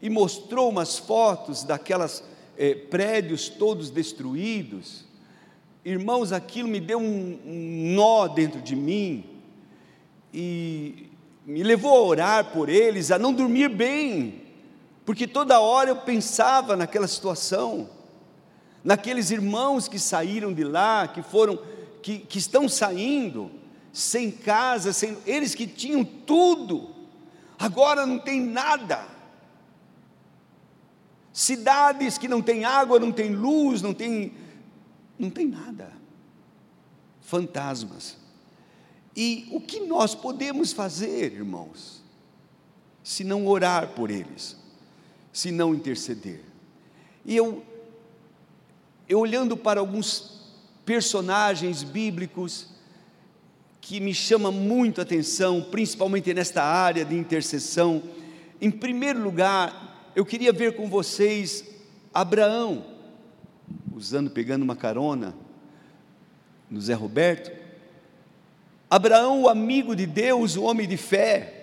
e 0.02 0.10
mostrou 0.10 0.70
umas 0.70 0.98
fotos 0.98 1.66
daquelas 1.66 2.24
eh, 2.58 2.74
prédios 2.74 3.50
todos 3.50 3.90
destruídos. 3.90 5.04
Irmãos, 5.84 6.32
aquilo 6.32 6.70
me 6.70 6.80
deu 6.80 7.00
um, 7.00 7.38
um 7.46 7.94
nó 7.96 8.30
dentro 8.30 8.62
de 8.62 8.78
mim 8.78 9.31
e 10.34 11.10
me 11.46 11.64
levou 11.64 11.98
a 11.98 12.02
orar 12.02 12.46
por 12.52 12.70
eles, 12.70 13.12
a 13.12 13.20
não 13.20 13.34
dormir 13.34 13.70
bem, 13.70 14.42
porque 15.06 15.28
toda 15.28 15.60
hora 15.60 15.90
eu 15.90 15.96
pensava 15.98 16.76
naquela 16.76 17.08
situação 17.08 17.90
naqueles 18.84 19.32
irmãos 19.32 19.88
que 19.88 20.00
saíram 20.00 20.54
de 20.54 20.64
lá, 20.64 21.08
que 21.08 21.22
foram, 21.22 21.60
que, 22.02 22.20
que 22.20 22.38
estão 22.38 22.68
saindo, 22.68 23.52
sem 23.94 24.32
casa, 24.32 24.94
sem, 24.94 25.18
eles 25.26 25.54
que 25.54 25.68
tinham 25.68 26.04
tudo, 26.04 26.90
agora 27.60 28.06
não 28.06 28.20
tem 28.20 28.42
nada. 28.42 29.08
Cidades 31.32 32.18
que 32.18 32.28
não 32.28 32.42
tem 32.42 32.66
água, 32.66 33.00
não 33.00 33.12
tem 33.12 33.34
luz, 33.34 33.82
não 33.82 33.94
tem, 33.94 34.34
não 35.18 35.30
tem 35.30 35.48
nada. 35.48 35.92
Fantasmas. 37.22 38.18
E 39.16 39.48
o 39.52 39.60
que 39.60 39.82
nós 39.82 40.16
podemos 40.16 40.72
fazer, 40.72 41.34
irmãos, 41.34 42.02
se 43.04 43.24
não 43.24 43.48
orar 43.48 43.90
por 43.90 44.10
eles, 44.10 44.58
se 45.34 45.52
não 45.52 45.76
interceder? 45.76 46.42
E 47.26 47.36
eu 47.36 47.64
eu 49.12 49.20
olhando 49.20 49.58
para 49.58 49.82
alguns 49.82 50.40
personagens 50.86 51.84
bíblicos 51.84 52.68
que 53.82 54.00
me 54.00 54.14
chama 54.14 54.50
muito 54.54 55.02
a 55.02 55.04
atenção, 55.04 55.62
principalmente 55.62 56.34
nesta 56.34 56.64
área 56.64 57.04
de 57.04 57.18
intercessão. 57.18 58.02
Em 58.62 58.72
primeiro 58.72 59.22
lugar, 59.22 60.12
eu 60.16 60.26
queria 60.26 60.54
ver 60.54 60.78
com 60.78 60.88
vocês 60.88 61.66
Abraão, 62.14 62.86
usando, 63.94 64.30
pegando 64.30 64.64
uma 64.64 64.78
carona 64.78 65.36
no 66.70 66.80
Zé 66.80 66.94
Roberto. 66.94 67.52
Abraão, 68.92 69.44
o 69.44 69.50
amigo 69.50 69.96
de 69.96 70.06
Deus, 70.06 70.58
o 70.58 70.64
homem 70.64 70.86
de 70.86 70.98
fé, 70.98 71.62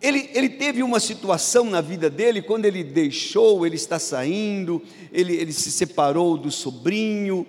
Ele, 0.00 0.30
ele 0.34 0.48
teve 0.48 0.80
uma 0.82 1.00
situação 1.00 1.64
na 1.64 1.80
vida 1.80 2.08
dele, 2.08 2.40
quando 2.40 2.66
ele 2.66 2.84
deixou, 2.84 3.66
ele 3.66 3.74
está 3.74 3.98
saindo, 3.98 4.80
ele, 5.10 5.34
ele 5.34 5.52
se 5.52 5.72
separou 5.72 6.36
do 6.36 6.48
sobrinho. 6.48 7.44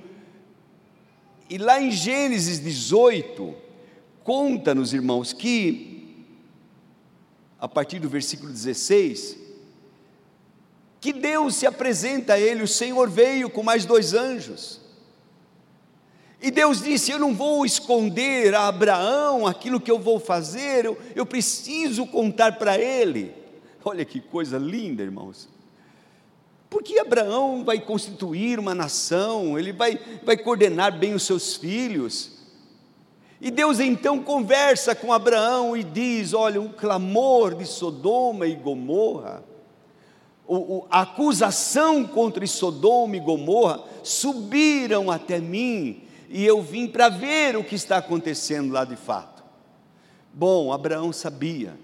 E 1.48 1.60
lá 1.60 1.80
em 1.80 1.92
Gênesis 1.92 2.60
18, 2.60 3.54
conta-nos, 4.24 4.92
irmãos, 4.92 5.34
que, 5.34 6.26
a 7.60 7.68
partir 7.68 8.00
do 8.00 8.10
versículo 8.10 8.52
16, 8.52 9.38
que 11.00 11.14
Deus 11.14 11.54
se 11.56 11.68
apresenta 11.68 12.34
a 12.34 12.40
ele, 12.40 12.64
o 12.64 12.68
Senhor 12.68 13.08
veio 13.08 13.50
com 13.52 13.62
mais 13.62 13.86
dois 13.86 14.16
anjos. 14.16 14.87
E 16.42 16.52
Deus 16.52 16.82
disse: 16.82 17.12
Eu 17.12 17.20
não 17.20 17.34
vou 17.34 17.66
esconder 17.66 18.54
a 18.54 18.68
Abraão 18.68 19.48
aquilo 19.48 19.80
que 19.80 19.90
eu 19.90 20.00
vou 20.00 20.20
fazer, 20.20 20.86
eu, 20.86 20.98
eu 21.16 21.26
preciso 21.26 22.06
contar 22.06 22.58
para 22.58 22.78
ele. 22.78 23.34
Olha 23.84 24.06
que 24.06 24.20
coisa 24.20 24.58
linda, 24.58 25.02
irmãos. 25.02 25.50
Porque 26.70 27.00
Abraão 27.00 27.64
vai 27.64 27.80
constituir 27.80 28.60
uma 28.60 28.76
nação, 28.76 29.58
ele 29.58 29.72
vai, 29.72 30.00
vai 30.24 30.36
coordenar 30.38 30.98
bem 30.98 31.14
os 31.14 31.24
seus 31.24 31.56
filhos. 31.56 32.38
E 33.40 33.50
Deus 33.50 33.80
então 33.80 34.22
conversa 34.22 34.94
com 34.94 35.14
Abraão 35.14 35.76
e 35.76 35.84
diz: 35.84 36.34
Olha, 36.34 36.62
o 36.62 36.70
clamor 36.70 37.56
de 37.56 37.66
Sodoma 37.66 38.46
e 38.46 38.56
Gomorra, 38.56 39.44
o, 40.46 40.86
a 40.90 41.02
acusação 41.02 42.04
contra 42.04 42.46
Sodoma 42.46 43.16
e 43.16 43.20
Gomorra 43.20 43.84
subiram 44.04 45.10
até 45.10 45.40
mim 45.40 46.07
e 46.30 46.46
eu 46.46 46.62
vim 46.62 46.88
para 46.88 47.10
ver 47.10 47.56
o 47.56 47.64
que 47.64 47.76
está 47.76 47.98
acontecendo 47.98 48.72
lá 48.72 48.84
de 48.84 48.96
fato. 48.96 49.44
Bom, 50.34 50.72
Abraão 50.72 51.14
sabia 51.14 51.78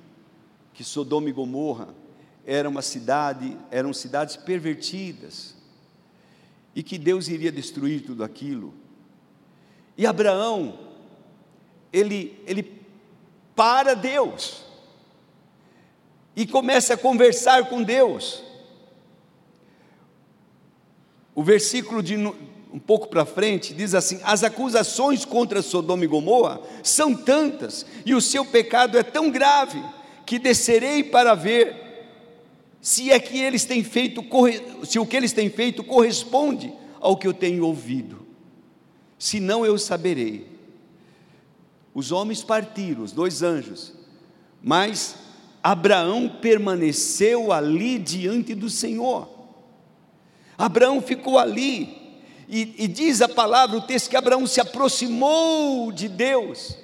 que 0.74 0.84
Sodoma 0.84 1.30
e 1.30 1.32
Gomorra 1.32 1.90
era 2.46 2.68
uma 2.68 2.82
cidade, 2.82 3.58
eram 3.72 3.94
cidades 3.94 4.36
pervertidas 4.36 5.56
e 6.76 6.84
que 6.84 6.98
Deus 6.98 7.28
iria 7.28 7.52
destruir 7.52 8.02
tudo 8.02 8.24
aquilo. 8.24 8.74
E 9.98 10.06
Abraão, 10.06 10.78
ele, 11.92 12.38
ele 12.46 12.82
para 13.56 13.94
Deus 13.94 14.66
e 16.36 16.46
começa 16.46 16.96
a 16.96 16.98
conversar 16.98 17.70
com 17.70 17.84
Deus. 17.84 18.44
O 21.36 21.44
versículo 21.44 22.02
de, 22.02 22.18
um 22.74 22.80
pouco 22.80 23.08
para 23.08 23.24
frente, 23.24 23.72
diz 23.72 23.94
assim: 23.94 24.20
as 24.24 24.44
acusações 24.44 25.24
contra 25.24 25.62
Sodoma 25.62 26.04
e 26.04 26.08
Gomorra 26.08 26.60
são 26.82 27.16
tantas, 27.16 27.86
e 28.04 28.16
o 28.16 28.22
seu 28.22 28.44
pecado 28.44 28.98
é 28.98 29.04
tão 29.04 29.30
grave, 29.30 29.82
que 30.26 30.40
descerei 30.40 31.04
para 31.04 31.36
ver 31.36 31.84
se 32.82 33.12
é 33.12 33.20
que 33.20 33.40
eles 33.40 33.64
têm 33.64 33.84
feito, 33.84 34.26
se 34.84 34.98
o 34.98 35.06
que 35.06 35.16
eles 35.16 35.32
têm 35.32 35.50
feito 35.50 35.84
corresponde 35.84 36.74
ao 37.00 37.16
que 37.16 37.28
eu 37.28 37.34
tenho 37.34 37.66
ouvido. 37.66 38.26
Se 39.20 39.40
não 39.40 39.66
eu 39.66 39.78
saberei. 39.78 40.52
Os 41.94 42.12
homens 42.12 42.44
partiram, 42.44 43.04
os 43.04 43.12
dois 43.12 43.44
anjos, 43.44 43.94
mas 44.62 45.16
Abraão 45.62 46.28
permaneceu 46.42 47.52
ali 47.54 48.00
diante 48.00 48.56
do 48.56 48.68
Senhor. 48.68 49.30
Abraão 50.58 51.00
ficou 51.02 51.38
ali, 51.38 52.03
e, 52.48 52.84
e 52.84 52.88
diz 52.88 53.22
a 53.22 53.30
palavra, 53.30 53.78
o 53.78 53.82
texto, 53.82 54.10
que 54.10 54.18
Abraão 54.18 54.46
se 54.46 54.60
aproximou 54.60 55.92
de 55.92 56.08
Deus. 56.08 56.78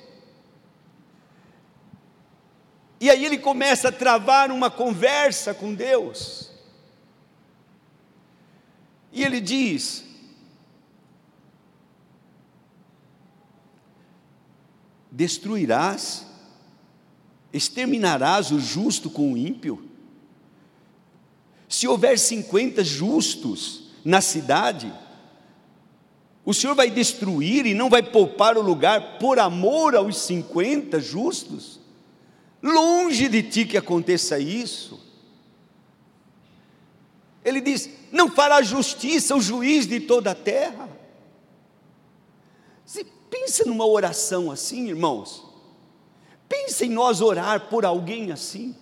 E 3.00 3.10
aí 3.10 3.24
ele 3.24 3.38
começa 3.38 3.90
a 3.90 3.92
travar 3.92 4.52
uma 4.52 4.70
conversa 4.70 5.54
com 5.54 5.74
Deus. 5.74 6.52
E 9.12 9.24
ele 9.24 9.40
diz: 9.40 10.04
Destruirás, 15.12 16.26
exterminarás 17.52 18.52
o 18.52 18.60
justo 18.60 19.10
com 19.10 19.34
o 19.34 19.38
ímpio? 19.38 19.90
Se 21.68 21.88
houver 21.88 22.18
cinquenta 22.18 22.84
justos 22.84 23.92
na 24.04 24.22
cidade, 24.22 24.92
o 26.50 26.54
Senhor 26.54 26.74
vai 26.74 26.90
destruir 26.90 27.68
e 27.68 27.76
não 27.76 27.92
vai 27.92 28.02
poupar 28.02 28.58
o 28.58 28.62
lugar 28.64 29.20
por 29.20 29.38
amor 29.38 29.96
aos 29.96 30.18
50 30.18 31.00
justos? 31.00 31.80
Longe 32.60 33.30
de 33.30 33.44
ti 33.44 33.66
que 33.68 33.78
aconteça 33.78 34.40
isso. 34.40 35.00
Ele 37.46 37.62
diz: 37.62 37.88
não 38.12 38.32
fará 38.32 38.64
justiça 38.64 39.36
o 39.36 39.40
juiz 39.40 39.86
de 39.86 40.00
toda 40.00 40.32
a 40.32 40.36
terra. 40.36 40.90
Você 42.84 43.06
pensa 43.30 43.64
numa 43.64 43.86
oração 43.86 44.50
assim, 44.50 44.88
irmãos. 44.88 45.46
Pensa 46.48 46.84
em 46.84 46.90
nós 46.90 47.22
orar 47.22 47.70
por 47.70 47.86
alguém 47.86 48.32
assim. 48.32 48.76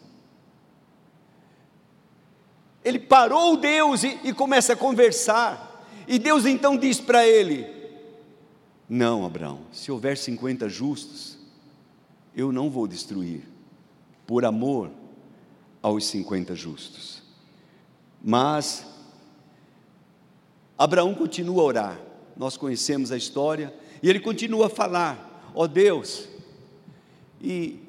Ele 2.81 2.97
parou 2.97 3.57
Deus 3.57 4.05
e, 4.05 4.17
e 4.23 4.31
começa 4.31 4.71
a 4.71 4.77
conversar. 4.77 5.67
E 6.07 6.17
Deus 6.17 6.45
então 6.45 6.77
diz 6.77 7.01
para 7.01 7.27
ele: 7.27 7.67
Não, 8.87 9.25
Abraão, 9.25 9.61
se 9.71 9.91
houver 9.91 10.17
50 10.17 10.69
justos, 10.69 11.37
eu 12.35 12.51
não 12.51 12.69
vou 12.69 12.87
destruir, 12.87 13.43
por 14.25 14.45
amor 14.45 14.89
aos 15.81 16.05
50 16.05 16.55
justos. 16.55 17.21
Mas 18.23 18.85
Abraão 20.77 21.13
continua 21.13 21.61
a 21.61 21.65
orar, 21.65 21.99
nós 22.37 22.55
conhecemos 22.55 23.11
a 23.11 23.17
história, 23.17 23.73
e 24.01 24.09
ele 24.09 24.21
continua 24.21 24.67
a 24.67 24.69
falar: 24.69 25.51
Ó 25.53 25.63
oh 25.63 25.67
Deus, 25.67 26.29
e, 27.41 27.79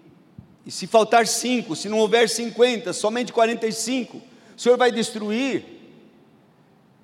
e 0.66 0.70
se 0.72 0.86
faltar 0.86 1.26
cinco, 1.26 1.76
se 1.76 1.88
não 1.88 1.98
houver 1.98 2.28
50, 2.28 2.92
somente 2.92 3.32
45, 3.32 4.16
o 4.16 4.22
Senhor 4.60 4.76
vai 4.76 4.90
destruir. 4.90 5.77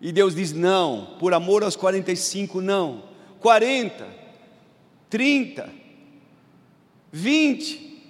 E 0.05 0.13
Deus 0.13 0.35
diz: 0.35 0.53
não, 0.53 1.17
por 1.19 1.33
amor 1.33 1.65
aos 1.65 1.77
45, 1.77 2.61
não. 2.61 3.05
40, 3.41 4.07
30, 5.09 5.71
20, 7.11 8.03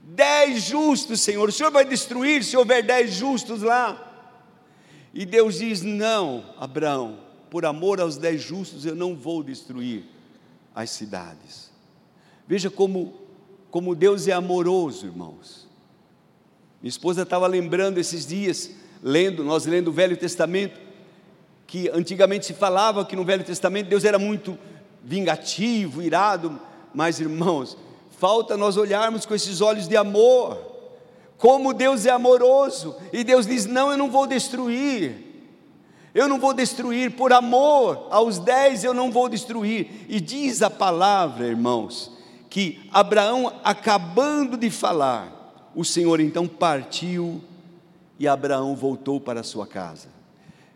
10 0.00 0.62
justos, 0.62 1.20
Senhor. 1.20 1.48
O 1.48 1.52
Senhor 1.52 1.72
vai 1.72 1.84
destruir 1.84 2.44
se 2.44 2.56
houver 2.56 2.84
10 2.84 3.12
justos 3.12 3.62
lá. 3.62 4.30
E 5.12 5.26
Deus 5.26 5.58
diz: 5.58 5.82
não, 5.82 6.54
Abraão, 6.56 7.18
por 7.50 7.66
amor 7.66 8.00
aos 8.00 8.16
10 8.16 8.40
justos, 8.40 8.86
eu 8.86 8.94
não 8.94 9.16
vou 9.16 9.42
destruir 9.42 10.04
as 10.72 10.90
cidades. 10.90 11.72
Veja 12.46 12.70
como, 12.70 13.12
como 13.72 13.96
Deus 13.96 14.28
é 14.28 14.32
amoroso, 14.32 15.06
irmãos. 15.06 15.66
Minha 16.80 16.90
esposa 16.90 17.22
estava 17.22 17.48
lembrando 17.48 17.98
esses 17.98 18.24
dias, 18.24 18.70
lendo, 19.02 19.42
nós 19.42 19.66
lendo 19.66 19.88
o 19.88 19.92
Velho 19.92 20.16
Testamento, 20.16 20.86
que 21.68 21.90
antigamente 21.90 22.46
se 22.46 22.54
falava 22.54 23.04
que 23.04 23.14
no 23.14 23.26
Velho 23.26 23.44
Testamento 23.44 23.90
Deus 23.90 24.02
era 24.02 24.18
muito 24.18 24.58
vingativo, 25.04 26.02
irado, 26.02 26.58
mas 26.94 27.20
irmãos, 27.20 27.76
falta 28.18 28.56
nós 28.56 28.78
olharmos 28.78 29.26
com 29.26 29.34
esses 29.34 29.60
olhos 29.60 29.86
de 29.86 29.94
amor, 29.94 30.58
como 31.36 31.74
Deus 31.74 32.06
é 32.06 32.10
amoroso, 32.10 32.96
e 33.12 33.22
Deus 33.22 33.46
diz: 33.46 33.66
Não, 33.66 33.90
eu 33.90 33.98
não 33.98 34.10
vou 34.10 34.26
destruir, 34.26 35.14
eu 36.14 36.26
não 36.26 36.40
vou 36.40 36.54
destruir, 36.54 37.12
por 37.12 37.34
amor 37.34 38.08
aos 38.10 38.38
dez 38.38 38.82
eu 38.82 38.94
não 38.94 39.12
vou 39.12 39.28
destruir, 39.28 40.06
e 40.08 40.22
diz 40.22 40.62
a 40.62 40.70
palavra, 40.70 41.46
irmãos, 41.46 42.10
que 42.48 42.88
Abraão, 42.90 43.52
acabando 43.62 44.56
de 44.56 44.70
falar, 44.70 45.70
o 45.74 45.84
Senhor 45.84 46.18
então 46.18 46.48
partiu 46.48 47.42
e 48.18 48.26
Abraão 48.26 48.74
voltou 48.74 49.20
para 49.20 49.42
sua 49.42 49.66
casa 49.66 50.17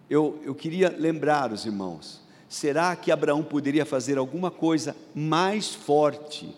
eu, 0.09 0.41
eu 0.45 0.55
queria 0.55 0.95
lembrar 0.97 1.53
os 1.53 1.65
irmãos: 1.65 2.21
será 2.49 2.95
que 2.95 3.11
Abraão 3.11 3.43
poderia 3.43 3.85
fazer 3.85 4.19
alguma 4.19 4.51
coisa 4.51 4.97
mais 5.15 5.75
forte 5.75 6.55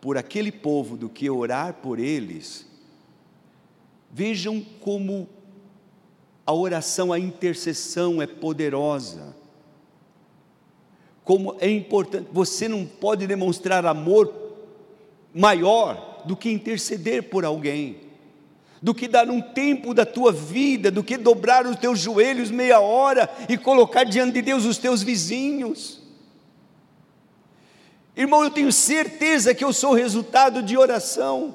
por 0.00 0.18
aquele 0.18 0.52
povo 0.52 0.96
do 0.96 1.08
que 1.08 1.28
orar 1.30 1.74
por 1.74 1.98
eles? 1.98 2.66
Vejam 4.10 4.64
como 4.80 5.28
a 6.46 6.52
oração, 6.52 7.12
a 7.12 7.18
intercessão 7.18 8.20
é 8.20 8.26
poderosa. 8.26 9.34
Como 11.24 11.56
é 11.58 11.70
importante, 11.70 12.28
você 12.30 12.68
não 12.68 12.84
pode 12.84 13.26
demonstrar 13.26 13.86
amor 13.86 14.32
maior 15.32 16.22
do 16.26 16.36
que 16.36 16.50
interceder 16.50 17.24
por 17.30 17.44
alguém 17.44 18.03
do 18.84 18.94
que 18.94 19.08
dar 19.08 19.30
um 19.30 19.40
tempo 19.40 19.94
da 19.94 20.04
tua 20.04 20.30
vida, 20.30 20.90
do 20.90 21.02
que 21.02 21.16
dobrar 21.16 21.66
os 21.66 21.74
teus 21.74 21.98
joelhos 21.98 22.50
meia 22.50 22.80
hora 22.80 23.30
e 23.48 23.56
colocar 23.56 24.04
diante 24.04 24.34
de 24.34 24.42
Deus 24.42 24.66
os 24.66 24.76
teus 24.76 25.02
vizinhos. 25.02 26.02
Irmão, 28.14 28.44
eu 28.44 28.50
tenho 28.50 28.70
certeza 28.70 29.54
que 29.54 29.64
eu 29.64 29.72
sou 29.72 29.94
resultado 29.94 30.62
de 30.62 30.76
oração. 30.76 31.54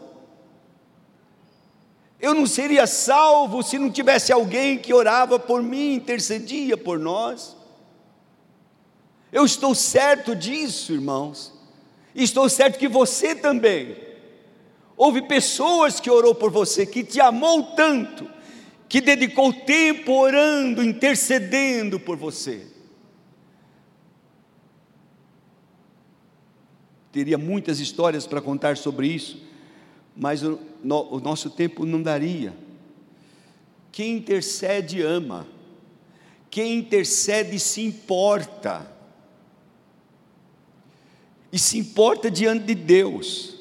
Eu 2.19 2.33
não 2.33 2.47
seria 2.47 2.87
salvo 2.87 3.61
se 3.61 3.77
não 3.77 3.91
tivesse 3.91 4.33
alguém 4.33 4.79
que 4.79 4.91
orava 4.91 5.37
por 5.37 5.61
mim, 5.61 5.93
intercedia 5.93 6.75
por 6.75 6.97
nós. 6.97 7.55
Eu 9.31 9.45
estou 9.45 9.75
certo 9.75 10.35
disso, 10.35 10.93
irmãos. 10.93 11.53
Estou 12.15 12.49
certo 12.49 12.79
que 12.79 12.87
você 12.87 13.35
também. 13.35 14.08
Houve 15.01 15.21
pessoas 15.21 15.97
que 15.97 16.11
orou 16.11 16.35
por 16.35 16.51
você, 16.51 16.85
que 16.85 17.05
te 17.05 17.21
amou 17.21 17.63
tanto, 17.73 18.29
que 18.89 18.99
dedicou 18.99 19.53
tempo 19.53 20.11
orando, 20.11 20.83
intercedendo 20.83 21.97
por 21.97 22.17
você. 22.17 22.67
Teria 27.13 27.37
muitas 27.37 27.79
histórias 27.79 28.27
para 28.27 28.41
contar 28.41 28.75
sobre 28.75 29.07
isso, 29.07 29.41
mas 30.17 30.43
o, 30.43 30.59
no, 30.83 31.13
o 31.13 31.21
nosso 31.21 31.49
tempo 31.49 31.85
não 31.85 32.03
daria. 32.03 32.53
Quem 33.93 34.17
intercede 34.17 35.01
ama, 35.01 35.47
quem 36.51 36.77
intercede 36.77 37.57
se 37.57 37.81
importa, 37.81 38.85
e 41.53 41.57
se 41.57 41.77
importa 41.77 42.29
diante 42.29 42.65
de 42.65 42.75
Deus. 42.75 43.58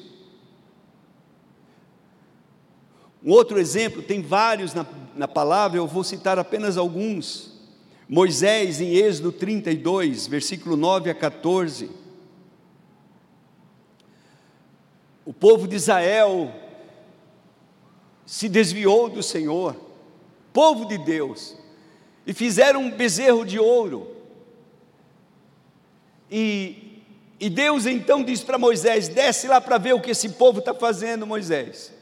Um 3.23 3.31
outro 3.31 3.59
exemplo, 3.59 4.01
tem 4.01 4.21
vários 4.21 4.73
na, 4.73 4.85
na 5.15 5.27
palavra, 5.27 5.77
eu 5.77 5.87
vou 5.87 6.03
citar 6.03 6.39
apenas 6.39 6.77
alguns. 6.77 7.59
Moisés, 8.07 8.81
em 8.81 8.95
Êxodo 8.95 9.31
32, 9.31 10.25
versículo 10.27 10.75
9 10.75 11.09
a 11.09 11.15
14. 11.15 11.91
O 15.25 15.33
povo 15.33 15.67
de 15.67 15.75
Israel 15.75 16.51
se 18.25 18.47
desviou 18.47 19.09
do 19.09 19.21
Senhor, 19.21 19.75
povo 20.53 20.85
de 20.85 20.97
Deus, 20.97 21.55
e 22.25 22.33
fizeram 22.33 22.81
um 22.81 22.91
bezerro 22.91 23.45
de 23.45 23.59
ouro. 23.59 24.15
E, 26.31 27.03
e 27.39 27.49
Deus 27.49 27.85
então 27.85 28.23
disse 28.23 28.45
para 28.45 28.57
Moisés: 28.57 29.07
desce 29.07 29.47
lá 29.47 29.59
para 29.59 29.77
ver 29.77 29.93
o 29.93 30.01
que 30.01 30.11
esse 30.11 30.29
povo 30.29 30.59
está 30.59 30.73
fazendo, 30.73 31.27
Moisés. 31.27 31.98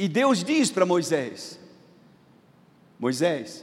E 0.00 0.08
Deus 0.08 0.42
diz 0.42 0.70
para 0.70 0.86
Moisés: 0.86 1.60
Moisés, 2.98 3.62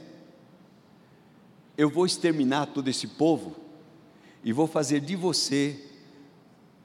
eu 1.76 1.90
vou 1.90 2.06
exterminar 2.06 2.66
todo 2.66 2.86
esse 2.86 3.08
povo 3.08 3.56
e 4.44 4.52
vou 4.52 4.68
fazer 4.68 5.00
de 5.00 5.16
você 5.16 5.84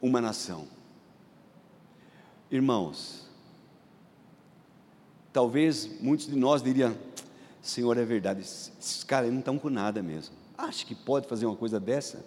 uma 0.02 0.20
nação. 0.20 0.68
Irmãos, 2.50 3.30
talvez 5.32 5.86
muitos 6.02 6.26
de 6.26 6.36
nós 6.36 6.64
diriam: 6.64 6.98
Senhor, 7.62 7.96
é 7.96 8.04
verdade, 8.04 8.42
esses 8.42 9.04
caras 9.04 9.30
não 9.32 9.38
estão 9.38 9.60
com 9.60 9.70
nada 9.70 10.02
mesmo. 10.02 10.34
Acha 10.58 10.84
que 10.84 10.96
pode 10.96 11.28
fazer 11.28 11.46
uma 11.46 11.56
coisa 11.56 11.80
dessa? 11.80 12.26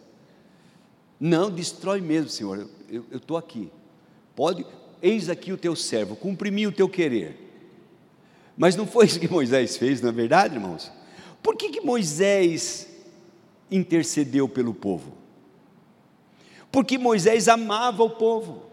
Não, 1.18 1.50
destrói 1.50 2.00
mesmo, 2.00 2.30
Senhor. 2.30 2.70
Eu 2.88 3.04
estou 3.10 3.36
aqui. 3.36 3.68
Pode, 4.36 4.64
eis 5.06 5.28
aqui 5.28 5.52
o 5.52 5.56
teu 5.56 5.76
servo, 5.76 6.16
cumpri 6.16 6.66
o 6.66 6.72
teu 6.72 6.88
querer. 6.88 7.46
Mas 8.56 8.74
não 8.74 8.86
foi 8.86 9.06
isso 9.06 9.20
que 9.20 9.28
Moisés 9.28 9.76
fez, 9.76 10.00
não 10.00 10.08
é 10.08 10.12
verdade, 10.12 10.54
irmãos? 10.54 10.90
Por 11.42 11.56
que, 11.56 11.68
que 11.68 11.80
Moisés 11.80 12.88
intercedeu 13.70 14.48
pelo 14.48 14.74
povo? 14.74 15.12
Porque 16.72 16.98
Moisés 16.98 17.48
amava 17.48 18.02
o 18.02 18.10
povo. 18.10 18.64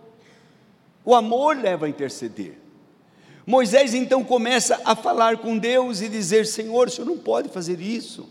O 1.05 1.13
amor 1.13 1.57
leva 1.57 1.85
a 1.85 1.89
interceder. 1.89 2.57
Moisés 3.45 3.93
então 3.93 4.23
começa 4.23 4.81
a 4.85 4.95
falar 4.95 5.37
com 5.37 5.57
Deus 5.57 6.01
e 6.01 6.07
dizer: 6.07 6.45
Senhor, 6.47 6.87
o 6.87 6.91
senhor 6.91 7.07
não 7.07 7.17
pode 7.17 7.49
fazer 7.49 7.79
isso. 7.81 8.27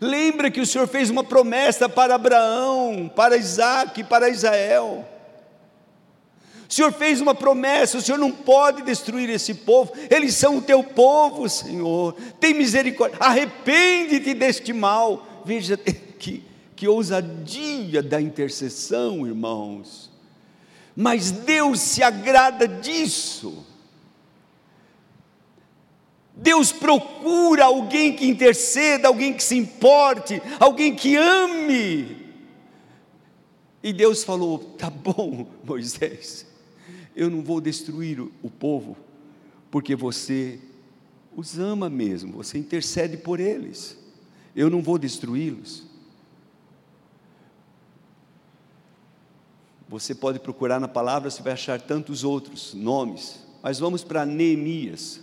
Lembra 0.00 0.50
que 0.50 0.60
o 0.60 0.66
Senhor 0.66 0.88
fez 0.88 1.10
uma 1.10 1.22
promessa 1.22 1.88
para 1.88 2.16
Abraão, 2.16 3.10
para 3.14 3.36
Isaac, 3.36 4.02
para 4.04 4.28
Israel. 4.28 5.08
O 6.72 6.74
Senhor 6.74 6.90
fez 6.90 7.20
uma 7.20 7.34
promessa, 7.34 7.98
o 7.98 8.00
Senhor 8.00 8.16
não 8.16 8.32
pode 8.32 8.80
destruir 8.80 9.28
esse 9.28 9.52
povo, 9.52 9.92
eles 10.08 10.34
são 10.34 10.56
o 10.56 10.62
teu 10.62 10.82
povo, 10.82 11.46
Senhor. 11.46 12.14
Tem 12.40 12.54
misericórdia, 12.54 13.18
arrepende-te 13.20 14.32
deste 14.32 14.72
mal. 14.72 15.42
Veja 15.44 15.76
que, 16.18 16.42
que 16.74 16.88
ousadia 16.88 18.02
da 18.02 18.18
intercessão, 18.18 19.26
irmãos. 19.26 20.10
Mas 20.96 21.30
Deus 21.30 21.78
se 21.78 22.02
agrada 22.02 22.66
disso. 22.66 23.66
Deus 26.34 26.72
procura 26.72 27.66
alguém 27.66 28.16
que 28.16 28.26
interceda, 28.26 29.08
alguém 29.08 29.34
que 29.34 29.44
se 29.44 29.58
importe, 29.58 30.40
alguém 30.58 30.94
que 30.94 31.16
ame. 31.16 32.16
E 33.82 33.92
Deus 33.92 34.24
falou: 34.24 34.58
tá 34.58 34.88
bom, 34.88 35.46
Moisés, 35.62 36.50
eu 37.14 37.30
não 37.30 37.42
vou 37.42 37.60
destruir 37.60 38.20
o 38.20 38.50
povo, 38.50 38.96
porque 39.70 39.94
você 39.94 40.58
os 41.34 41.58
ama 41.58 41.88
mesmo, 41.88 42.32
você 42.32 42.58
intercede 42.58 43.16
por 43.16 43.40
eles, 43.40 43.98
eu 44.54 44.68
não 44.68 44.82
vou 44.82 44.98
destruí-los. 44.98 45.84
Você 49.88 50.14
pode 50.14 50.38
procurar 50.38 50.80
na 50.80 50.88
palavra, 50.88 51.28
você 51.28 51.42
vai 51.42 51.52
achar 51.52 51.80
tantos 51.80 52.24
outros 52.24 52.72
nomes, 52.72 53.46
mas 53.62 53.78
vamos 53.78 54.02
para 54.02 54.24
Neemias. 54.24 55.20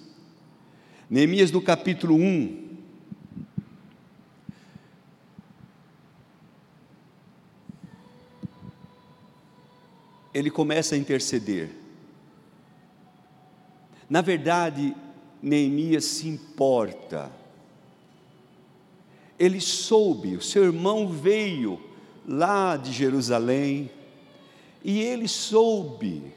Neemias 1.10 1.52
no 1.52 1.60
capítulo 1.60 2.16
1. 2.16 2.69
Ele 10.40 10.50
começa 10.50 10.96
a 10.96 10.98
interceder. 10.98 11.70
Na 14.10 14.22
verdade, 14.22 14.96
Neemias 15.42 16.06
se 16.06 16.30
importa. 16.30 17.30
Ele 19.38 19.60
soube, 19.60 20.38
o 20.38 20.42
seu 20.42 20.64
irmão 20.64 21.10
veio 21.10 21.78
lá 22.26 22.78
de 22.78 22.94
Jerusalém, 22.94 23.92
e 24.82 25.02
ele 25.02 25.28
soube 25.28 26.34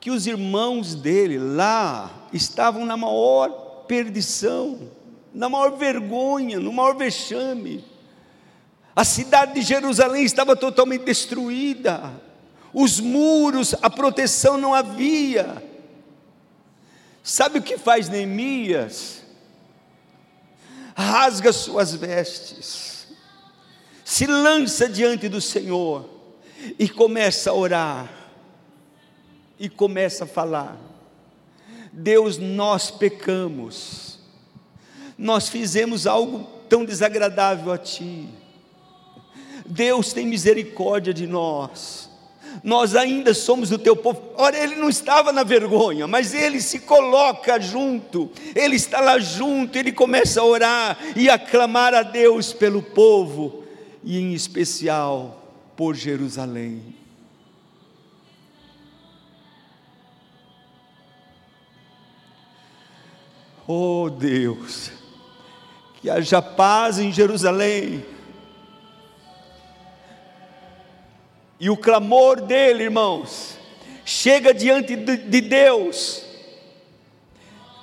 que 0.00 0.10
os 0.10 0.26
irmãos 0.26 0.96
dele 0.96 1.38
lá 1.38 2.28
estavam 2.32 2.84
na 2.84 2.96
maior 2.96 3.84
perdição, 3.86 4.90
na 5.32 5.48
maior 5.48 5.76
vergonha, 5.76 6.58
no 6.58 6.72
maior 6.72 6.96
vexame. 6.96 7.84
A 8.94 9.04
cidade 9.04 9.54
de 9.54 9.62
Jerusalém 9.62 10.24
estava 10.24 10.56
totalmente 10.56 11.04
destruída, 11.04 12.26
os 12.80 13.00
muros, 13.00 13.74
a 13.82 13.90
proteção 13.90 14.56
não 14.56 14.72
havia. 14.72 15.60
Sabe 17.24 17.58
o 17.58 17.62
que 17.62 17.76
faz 17.76 18.08
Neemias? 18.08 19.22
Rasga 20.94 21.52
suas 21.52 21.92
vestes, 21.92 23.08
se 24.04 24.26
lança 24.26 24.88
diante 24.88 25.28
do 25.28 25.40
Senhor 25.40 26.08
e 26.78 26.88
começa 26.88 27.50
a 27.50 27.54
orar, 27.54 28.12
e 29.58 29.68
começa 29.68 30.22
a 30.22 30.26
falar: 30.26 30.76
Deus, 31.92 32.38
nós 32.38 32.92
pecamos, 32.92 34.20
nós 35.16 35.48
fizemos 35.48 36.06
algo 36.06 36.44
tão 36.68 36.84
desagradável 36.84 37.72
a 37.72 37.78
Ti, 37.78 38.28
Deus 39.66 40.12
tem 40.12 40.26
misericórdia 40.26 41.12
de 41.12 41.26
nós, 41.26 42.07
nós 42.62 42.96
ainda 42.96 43.32
somos 43.34 43.70
o 43.70 43.78
teu 43.78 43.96
povo. 43.96 44.22
Ora, 44.36 44.56
ele 44.56 44.76
não 44.76 44.88
estava 44.88 45.32
na 45.32 45.42
vergonha, 45.42 46.06
mas 46.06 46.34
ele 46.34 46.60
se 46.60 46.80
coloca 46.80 47.60
junto, 47.60 48.30
ele 48.54 48.76
está 48.76 49.00
lá 49.00 49.18
junto, 49.18 49.76
ele 49.76 49.92
começa 49.92 50.40
a 50.40 50.44
orar 50.44 50.98
e 51.16 51.28
a 51.28 51.38
clamar 51.38 51.94
a 51.94 52.02
Deus 52.02 52.52
pelo 52.52 52.82
povo, 52.82 53.64
e 54.02 54.18
em 54.18 54.34
especial 54.34 55.52
por 55.76 55.94
Jerusalém. 55.94 56.94
Oh 63.66 64.08
Deus, 64.08 64.90
que 66.00 66.08
haja 66.08 66.40
paz 66.40 66.98
em 66.98 67.12
Jerusalém 67.12 68.04
E 71.60 71.68
o 71.68 71.76
clamor 71.76 72.40
dele, 72.40 72.84
irmãos, 72.84 73.58
chega 74.04 74.54
diante 74.54 74.94
de 74.94 75.40
Deus. 75.40 76.22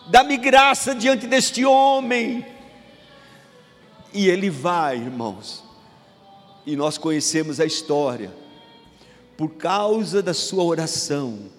Dá-me 0.08 0.38
graça 0.38 0.96
diante 0.96 1.28
deste 1.28 1.66
homem. 1.66 2.46
E 4.14 4.30
ele 4.30 4.50
vai, 4.50 4.98
irmãos, 4.98 5.64
E 6.66 6.76
nós 6.76 6.98
conhecemos 6.98 7.60
a 7.60 7.66
história. 7.66 8.34
Por 9.38 9.50
causa 9.50 10.24
da 10.24 10.34
sua 10.34 10.64
oração, 10.64 11.52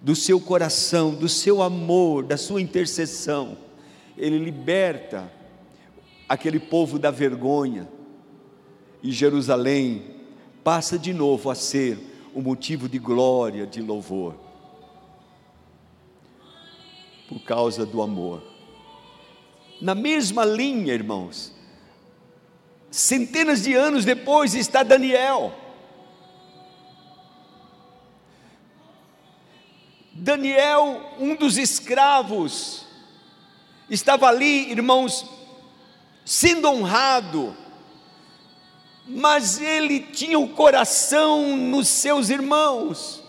do 0.00 0.14
seu 0.14 0.38
coração, 0.38 1.12
do 1.14 1.28
seu 1.28 1.62
amor, 1.62 2.24
da 2.24 2.36
sua 2.36 2.60
intercessão, 2.60 3.56
ele 4.16 4.38
liberta 4.38 5.32
aquele 6.28 6.60
povo 6.60 6.98
da 6.98 7.10
vergonha. 7.10 7.88
E 9.02 9.10
Jerusalém 9.10 10.13
passa 10.64 10.98
de 10.98 11.12
novo 11.12 11.50
a 11.50 11.54
ser 11.54 11.98
um 12.34 12.40
motivo 12.40 12.88
de 12.88 12.98
glória, 12.98 13.66
de 13.66 13.82
louvor. 13.82 14.34
Por 17.28 17.40
causa 17.40 17.84
do 17.84 18.00
amor. 18.00 18.42
Na 19.80 19.94
mesma 19.94 20.44
linha, 20.44 20.94
irmãos, 20.94 21.52
centenas 22.90 23.62
de 23.62 23.74
anos 23.74 24.04
depois 24.04 24.54
está 24.54 24.82
Daniel. 24.82 25.54
Daniel, 30.12 31.14
um 31.18 31.34
dos 31.34 31.58
escravos, 31.58 32.86
estava 33.90 34.28
ali, 34.28 34.70
irmãos, 34.70 35.28
sendo 36.24 36.68
honrado, 36.68 37.54
mas 39.06 39.60
ele 39.60 40.00
tinha 40.00 40.38
o 40.38 40.48
coração 40.48 41.56
nos 41.56 41.88
seus 41.88 42.30
irmãos. 42.30 43.22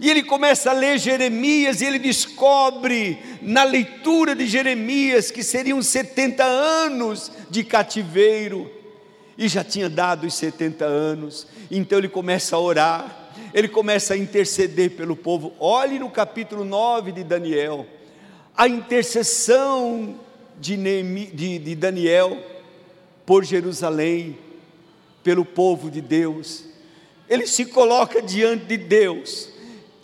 E 0.00 0.10
ele 0.10 0.22
começa 0.22 0.70
a 0.70 0.74
ler 0.74 0.98
Jeremias 0.98 1.80
e 1.80 1.86
ele 1.86 1.98
descobre 1.98 3.18
na 3.40 3.62
leitura 3.62 4.34
de 4.34 4.46
Jeremias 4.46 5.30
que 5.30 5.42
seriam 5.42 5.80
70 5.80 6.42
anos 6.44 7.30
de 7.48 7.62
cativeiro. 7.62 8.70
E 9.38 9.48
já 9.48 9.62
tinha 9.62 9.88
dado 9.88 10.26
os 10.26 10.34
70 10.34 10.84
anos. 10.84 11.46
Então 11.70 11.98
ele 11.98 12.08
começa 12.08 12.56
a 12.56 12.58
orar, 12.58 13.30
ele 13.52 13.68
começa 13.68 14.14
a 14.14 14.16
interceder 14.16 14.90
pelo 14.90 15.14
povo. 15.14 15.52
Olhe 15.60 15.98
no 15.98 16.10
capítulo 16.10 16.64
9 16.64 17.12
de 17.12 17.22
Daniel, 17.22 17.86
a 18.56 18.66
intercessão 18.66 20.18
de, 20.58 20.76
Neemi, 20.76 21.26
de, 21.26 21.58
de 21.58 21.74
Daniel 21.74 22.36
por 23.24 23.44
Jerusalém, 23.44 24.36
pelo 25.24 25.44
povo 25.44 25.90
de 25.90 26.00
Deus. 26.00 26.64
Ele 27.28 27.46
se 27.46 27.64
coloca 27.64 28.22
diante 28.22 28.66
de 28.66 28.76
Deus 28.76 29.48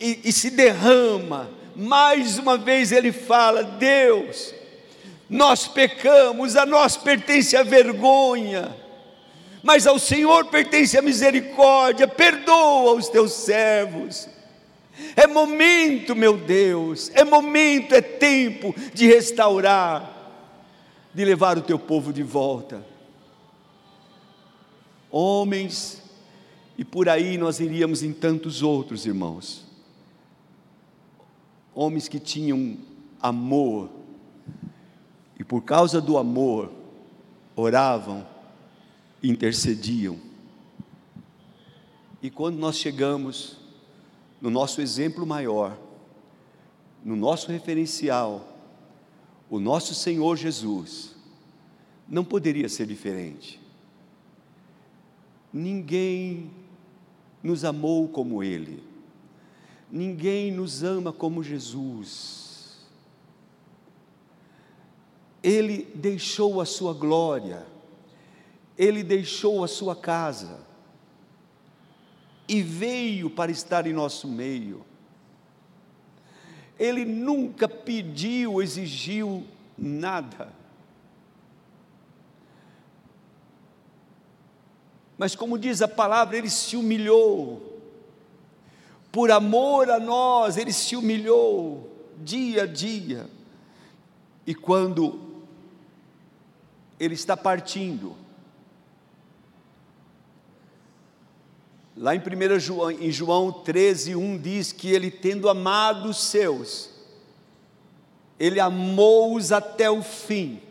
e, 0.00 0.20
e 0.24 0.33
se 0.33 0.50
derrama. 0.50 1.48
Mais 1.76 2.38
uma 2.38 2.59
vez 2.59 2.90
ele 2.90 3.12
fala: 3.12 3.62
Deus, 3.62 4.52
nós 5.28 5.68
pecamos, 5.68 6.56
a 6.56 6.66
nós 6.66 6.96
pertence 6.96 7.56
a 7.56 7.62
vergonha, 7.62 8.74
mas 9.62 9.87
ao 9.87 9.98
Senhor 9.98 10.46
pertence 10.46 10.98
a 10.98 11.02
misericórdia, 11.02 12.09
perdoa 12.09 12.94
os 12.94 13.09
teus 13.09 13.33
servos. 13.33 14.28
É 15.14 15.26
momento, 15.26 16.16
meu 16.16 16.37
Deus, 16.37 17.11
é 17.14 17.22
momento, 17.22 17.94
é 17.94 18.00
tempo 18.00 18.74
de 18.92 19.06
restaurar 19.06 20.20
de 21.12 21.24
levar 21.24 21.59
o 21.59 21.62
teu 21.62 21.78
povo 21.78 22.12
de 22.12 22.22
volta. 22.22 22.85
Homens, 25.11 26.03
e 26.79 26.85
por 26.85 27.09
aí 27.09 27.37
nós 27.37 27.61
iríamos 27.61 28.03
em 28.03 28.12
tantos 28.12 28.62
outros, 28.62 29.07
irmãos. 29.07 29.66
Homens 31.75 32.09
que 32.09 32.18
tinham 32.18 32.79
amor, 33.20 33.90
e 35.38 35.44
por 35.44 35.62
causa 35.62 36.01
do 36.01 36.16
amor, 36.16 36.70
oravam, 37.55 38.27
intercediam. 39.23 40.18
E 42.23 42.31
quando 42.31 42.59
nós 42.59 42.77
chegamos 42.77 43.57
no 44.40 44.51
nosso 44.51 44.81
exemplo 44.81 45.27
maior, 45.27 45.79
no 47.05 47.16
nosso 47.16 47.51
referencial, 47.51 48.46
o 49.49 49.59
nosso 49.59 49.94
Senhor 49.94 50.37
Jesus, 50.37 51.14
não 52.09 52.25
poderia 52.25 52.68
ser 52.68 52.87
diferente. 52.87 53.60
Ninguém 55.53 56.51
nos 57.43 57.65
amou 57.65 58.09
como 58.09 58.43
Ele, 58.43 58.83
ninguém 59.91 60.53
nos 60.53 60.83
ama 60.83 61.13
como 61.13 61.43
Jesus. 61.43 62.87
Ele 65.43 65.89
deixou 65.95 66.61
a 66.61 66.67
sua 66.67 66.93
glória, 66.93 67.67
ele 68.77 69.03
deixou 69.03 69.65
a 69.65 69.69
sua 69.69 69.97
casa 69.97 70.67
e 72.47 72.63
veio 72.63 73.31
para 73.31 73.51
estar 73.51 73.87
em 73.87 73.93
nosso 73.93 74.29
meio 74.29 74.85
ele 76.81 77.05
nunca 77.05 77.69
pediu, 77.69 78.63
exigiu 78.63 79.47
nada. 79.77 80.51
Mas, 85.20 85.35
como 85.35 85.59
diz 85.59 85.83
a 85.83 85.87
palavra, 85.87 86.38
ele 86.38 86.48
se 86.48 86.78
humilhou. 86.78 87.78
Por 89.12 89.30
amor 89.30 89.90
a 89.90 90.00
nós, 90.00 90.56
ele 90.56 90.72
se 90.72 90.96
humilhou 90.96 91.94
dia 92.16 92.62
a 92.62 92.66
dia. 92.66 93.28
E 94.46 94.54
quando 94.54 95.20
ele 96.98 97.12
está 97.12 97.37
partindo, 97.37 98.16
Lá 101.94 102.14
em 102.14 102.18
1 102.18 102.59
João, 102.59 102.90
em 102.90 103.12
João 103.12 103.52
13, 103.52 104.16
1 104.16 104.38
diz 104.38 104.72
que 104.72 104.88
ele, 104.88 105.11
tendo 105.11 105.50
amado 105.50 106.09
os 106.09 106.16
seus, 106.16 106.88
ele 108.38 108.59
amou-os 108.59 109.52
até 109.52 109.90
o 109.90 110.02
fim. 110.02 110.62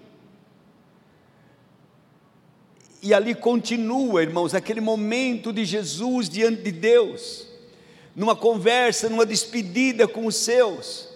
E 3.01 3.13
ali 3.13 3.33
continua, 3.33 4.21
irmãos, 4.21 4.53
aquele 4.53 4.81
momento 4.81 5.53
de 5.53 5.63
Jesus 5.63 6.27
diante 6.27 6.62
de 6.62 6.71
Deus, 6.71 7.47
numa 8.13 8.35
conversa, 8.35 9.07
numa 9.09 9.25
despedida 9.25 10.07
com 10.07 10.25
os 10.25 10.35
seus, 10.35 11.07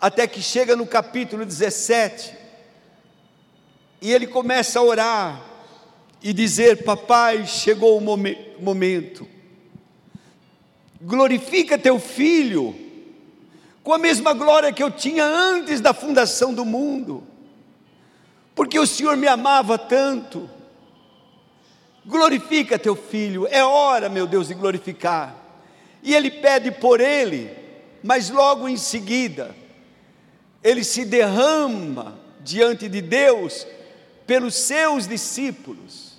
até 0.00 0.26
que 0.26 0.40
chega 0.40 0.76
no 0.76 0.86
capítulo 0.86 1.44
17, 1.44 2.32
e 4.00 4.12
ele 4.12 4.26
começa 4.26 4.78
a 4.78 4.82
orar, 4.82 5.50
e 6.22 6.32
dizer: 6.32 6.84
Papai, 6.84 7.46
chegou 7.46 7.98
o 7.98 8.00
momento, 8.60 9.26
glorifica 11.00 11.78
teu 11.78 11.98
filho, 11.98 12.76
com 13.82 13.92
a 13.92 13.98
mesma 13.98 14.32
glória 14.32 14.72
que 14.72 14.82
eu 14.82 14.90
tinha 14.90 15.24
antes 15.24 15.80
da 15.80 15.92
fundação 15.92 16.54
do 16.54 16.64
mundo, 16.64 17.24
porque 18.54 18.78
o 18.78 18.86
Senhor 18.86 19.16
me 19.16 19.26
amava 19.26 19.76
tanto. 19.76 20.48
Glorifica 22.04 22.78
teu 22.78 22.96
filho, 22.96 23.46
é 23.50 23.62
hora, 23.64 24.08
meu 24.08 24.26
Deus, 24.26 24.48
de 24.48 24.54
glorificar. 24.54 25.36
E 26.02 26.14
ele 26.14 26.30
pede 26.30 26.70
por 26.70 27.00
ele, 27.00 27.50
mas 28.02 28.30
logo 28.30 28.68
em 28.68 28.76
seguida, 28.76 29.54
ele 30.62 30.82
se 30.82 31.04
derrama 31.04 32.18
diante 32.40 32.88
de 32.88 33.02
Deus 33.02 33.66
pelos 34.26 34.54
seus 34.54 35.06
discípulos 35.06 36.10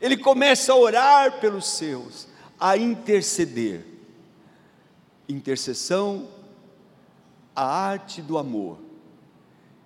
ele 0.00 0.16
começa 0.16 0.72
a 0.72 0.76
orar 0.76 1.40
pelos 1.40 1.66
seus, 1.66 2.28
a 2.58 2.76
interceder. 2.76 3.84
Intercessão, 5.28 6.28
a 7.54 7.64
arte 7.64 8.22
do 8.22 8.38
amor. 8.38 8.78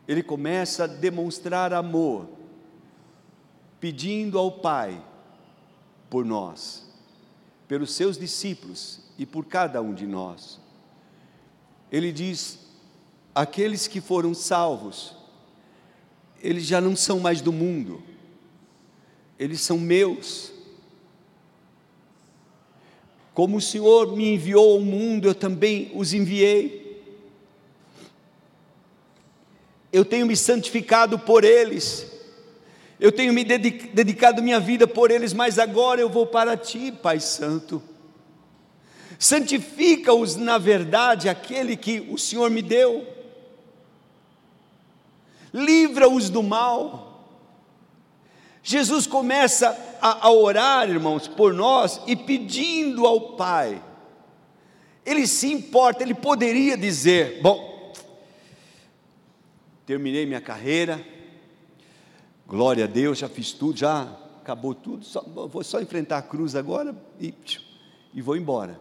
Ele 0.07 0.23
começa 0.23 0.85
a 0.85 0.87
demonstrar 0.87 1.73
amor, 1.73 2.29
pedindo 3.81 4.39
ao 4.39 4.53
Pai 4.53 5.03
por 6.13 6.25
nós, 6.25 6.87
pelos 7.67 7.95
seus 7.95 8.19
discípulos 8.19 9.01
e 9.19 9.27
por 9.27 9.47
cada 9.47 9.81
um 9.81 9.95
de 9.95 10.07
nós. 10.07 10.61
Ele 11.91 12.13
diz: 12.13 12.59
aqueles 13.35 13.89
que 13.89 14.01
foram 14.01 14.35
salvos, 14.35 15.17
eles 16.41 16.65
já 16.65 16.81
não 16.81 16.95
são 16.95 17.19
mais 17.19 17.41
do 17.41 17.53
mundo 17.53 18.13
eles 19.43 19.61
são 19.61 19.77
meus. 19.77 20.53
Como 23.35 23.57
o 23.57 23.61
Senhor 23.61 24.17
me 24.17 24.35
enviou 24.35 24.75
ao 24.75 24.81
mundo, 24.81 25.27
eu 25.27 25.35
também 25.35 25.91
os 25.95 26.13
enviei. 26.13 27.03
Eu 29.93 30.05
tenho 30.05 30.27
me 30.27 30.37
santificado 30.37 31.19
por 31.19 31.43
eles, 31.43 32.07
eu 33.03 33.13
tenho 33.13 33.33
me 33.33 33.45
dedicado 33.45 34.43
minha 34.43 34.59
vida 34.59 34.87
por 34.87 35.11
eles, 35.11 35.33
mas 35.33 35.59
agora 35.59 36.01
eu 36.01 36.09
vou 36.09 36.27
para 36.27 36.57
ti, 36.57 36.91
Pai 36.91 37.21
Santo. 37.21 37.83
Santifica-os 39.19 40.37
na 40.37 40.57
verdade, 40.57 41.29
aquele 41.29 41.77
que 41.77 42.01
o 42.11 42.17
Senhor 42.17 42.51
me 42.51 42.63
deu, 42.63 43.07
livra-os 45.53 46.31
do 46.31 46.43
mal 46.43 47.13
Jesus 48.63 49.09
começa 49.09 49.77
a, 50.01 50.29
a 50.29 50.31
orar, 50.31 50.89
irmãos, 50.89 51.27
por 51.27 51.53
nós 51.53 52.01
e 52.07 52.15
pedindo 52.15 53.07
ao 53.07 53.33
Pai. 53.33 53.83
Ele 55.05 55.27
se 55.27 55.53
importa, 55.53 56.05
ele 56.05 56.15
poderia 56.15 56.77
dizer: 56.77 57.41
Bom, 57.43 57.93
terminei 59.85 60.25
minha 60.25 60.41
carreira, 60.41 61.05
glória 62.47 62.85
a 62.85 62.89
Deus, 62.89 63.19
já 63.19 63.29
fiz 63.29 63.53
tudo, 63.53 63.79
já 63.79 64.03
acabou 64.41 64.75
tudo, 64.75 65.05
só, 65.05 65.23
vou 65.23 65.63
só 65.63 65.81
enfrentar 65.81 66.19
a 66.19 66.23
cruz 66.23 66.57
agora 66.57 66.95
e, 67.21 67.35
e 68.13 68.21
vou 68.21 68.37
embora. 68.37 68.81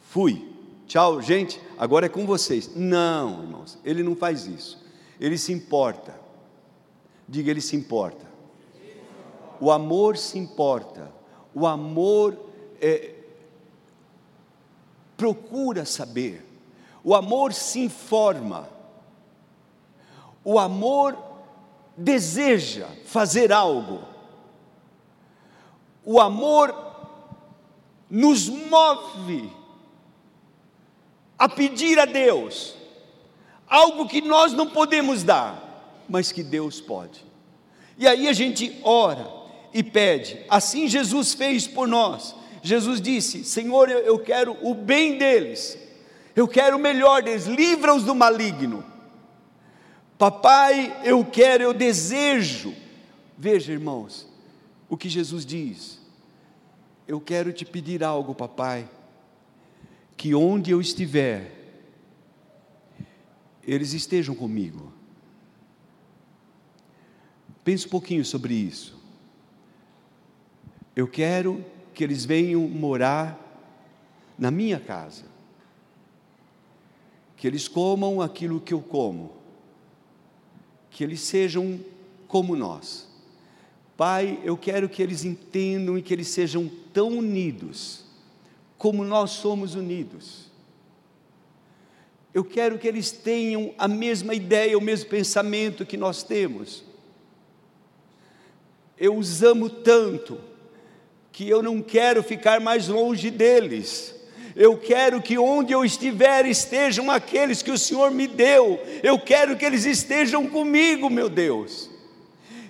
Fui, 0.00 0.52
tchau, 0.86 1.22
gente, 1.22 1.60
agora 1.78 2.06
é 2.06 2.08
com 2.08 2.26
vocês. 2.26 2.74
Não, 2.76 3.42
irmãos, 3.42 3.78
ele 3.84 4.02
não 4.02 4.14
faz 4.14 4.46
isso, 4.46 4.84
ele 5.18 5.38
se 5.38 5.52
importa. 5.52 6.20
Diga, 7.28 7.50
ele 7.50 7.60
se 7.60 7.74
importa. 7.74 8.26
O 9.58 9.70
amor 9.70 10.16
se 10.18 10.38
importa. 10.38 11.10
O 11.54 11.66
amor 11.66 12.36
é, 12.80 13.14
procura 15.16 15.84
saber. 15.84 16.44
O 17.04 17.14
amor 17.14 17.52
se 17.52 17.78
informa. 17.78 18.68
O 20.44 20.58
amor 20.58 21.16
deseja 21.96 22.88
fazer 23.04 23.52
algo. 23.52 24.00
O 26.04 26.20
amor 26.20 26.74
nos 28.10 28.48
move 28.48 29.50
a 31.38 31.48
pedir 31.48 31.98
a 31.98 32.04
Deus 32.04 32.74
algo 33.68 34.06
que 34.06 34.20
nós 34.20 34.52
não 34.52 34.68
podemos 34.68 35.22
dar 35.22 35.72
mas 36.12 36.30
que 36.30 36.42
Deus 36.42 36.78
pode. 36.78 37.24
E 37.96 38.06
aí 38.06 38.28
a 38.28 38.34
gente 38.34 38.78
ora 38.82 39.26
e 39.72 39.82
pede, 39.82 40.38
assim 40.48 40.86
Jesus 40.86 41.32
fez 41.32 41.66
por 41.66 41.88
nós. 41.88 42.34
Jesus 42.62 43.00
disse: 43.00 43.44
Senhor, 43.44 43.88
eu 43.88 44.18
quero 44.18 44.56
o 44.60 44.74
bem 44.74 45.16
deles, 45.16 45.78
eu 46.36 46.46
quero 46.46 46.76
o 46.76 46.80
melhor 46.80 47.22
deles, 47.22 47.46
livra-os 47.46 48.04
do 48.04 48.14
maligno. 48.14 48.84
Papai, 50.22 51.00
eu 51.02 51.24
quero, 51.24 51.64
eu 51.64 51.74
desejo. 51.74 52.72
Veja, 53.36 53.72
irmãos, 53.72 54.28
o 54.88 54.96
que 54.96 55.08
Jesus 55.08 55.44
diz. 55.44 55.98
Eu 57.08 57.20
quero 57.20 57.52
te 57.52 57.64
pedir 57.64 58.04
algo, 58.04 58.32
papai, 58.32 58.88
que 60.16 60.32
onde 60.32 60.70
eu 60.70 60.80
estiver, 60.80 61.50
eles 63.66 63.94
estejam 63.94 64.32
comigo. 64.32 64.92
Pense 67.64 67.88
um 67.88 67.90
pouquinho 67.90 68.24
sobre 68.24 68.54
isso. 68.54 68.96
Eu 70.94 71.08
quero 71.08 71.64
que 71.92 72.04
eles 72.04 72.24
venham 72.24 72.60
morar 72.68 73.36
na 74.38 74.52
minha 74.52 74.78
casa, 74.78 75.24
que 77.36 77.44
eles 77.44 77.66
comam 77.66 78.22
aquilo 78.22 78.60
que 78.60 78.72
eu 78.72 78.80
como, 78.80 79.41
que 80.92 81.02
eles 81.02 81.20
sejam 81.20 81.80
como 82.28 82.54
nós. 82.54 83.08
Pai, 83.96 84.38
eu 84.44 84.56
quero 84.56 84.88
que 84.88 85.02
eles 85.02 85.24
entendam 85.24 85.98
e 85.98 86.02
que 86.02 86.12
eles 86.14 86.28
sejam 86.28 86.70
tão 86.92 87.08
unidos 87.08 88.04
como 88.78 89.04
nós 89.04 89.30
somos 89.30 89.74
unidos. 89.74 90.50
Eu 92.32 92.44
quero 92.44 92.78
que 92.78 92.88
eles 92.88 93.10
tenham 93.10 93.74
a 93.76 93.86
mesma 93.88 94.34
ideia, 94.34 94.78
o 94.78 94.80
mesmo 94.80 95.10
pensamento 95.10 95.84
que 95.84 95.96
nós 95.96 96.22
temos 96.22 96.84
eu 99.02 99.16
os 99.16 99.42
amo 99.42 99.68
tanto, 99.68 100.38
que 101.32 101.48
eu 101.48 101.60
não 101.60 101.82
quero 101.82 102.22
ficar 102.22 102.60
mais 102.60 102.86
longe 102.86 103.32
deles. 103.32 104.14
Eu 104.54 104.76
quero 104.76 105.22
que 105.22 105.38
onde 105.38 105.72
eu 105.72 105.84
estiver 105.84 106.46
estejam 106.46 107.10
aqueles 107.10 107.62
que 107.62 107.70
o 107.70 107.78
Senhor 107.78 108.10
me 108.10 108.26
deu. 108.26 108.80
Eu 109.02 109.18
quero 109.18 109.56
que 109.56 109.64
eles 109.64 109.84
estejam 109.84 110.46
comigo, 110.46 111.08
meu 111.08 111.28
Deus. 111.28 111.90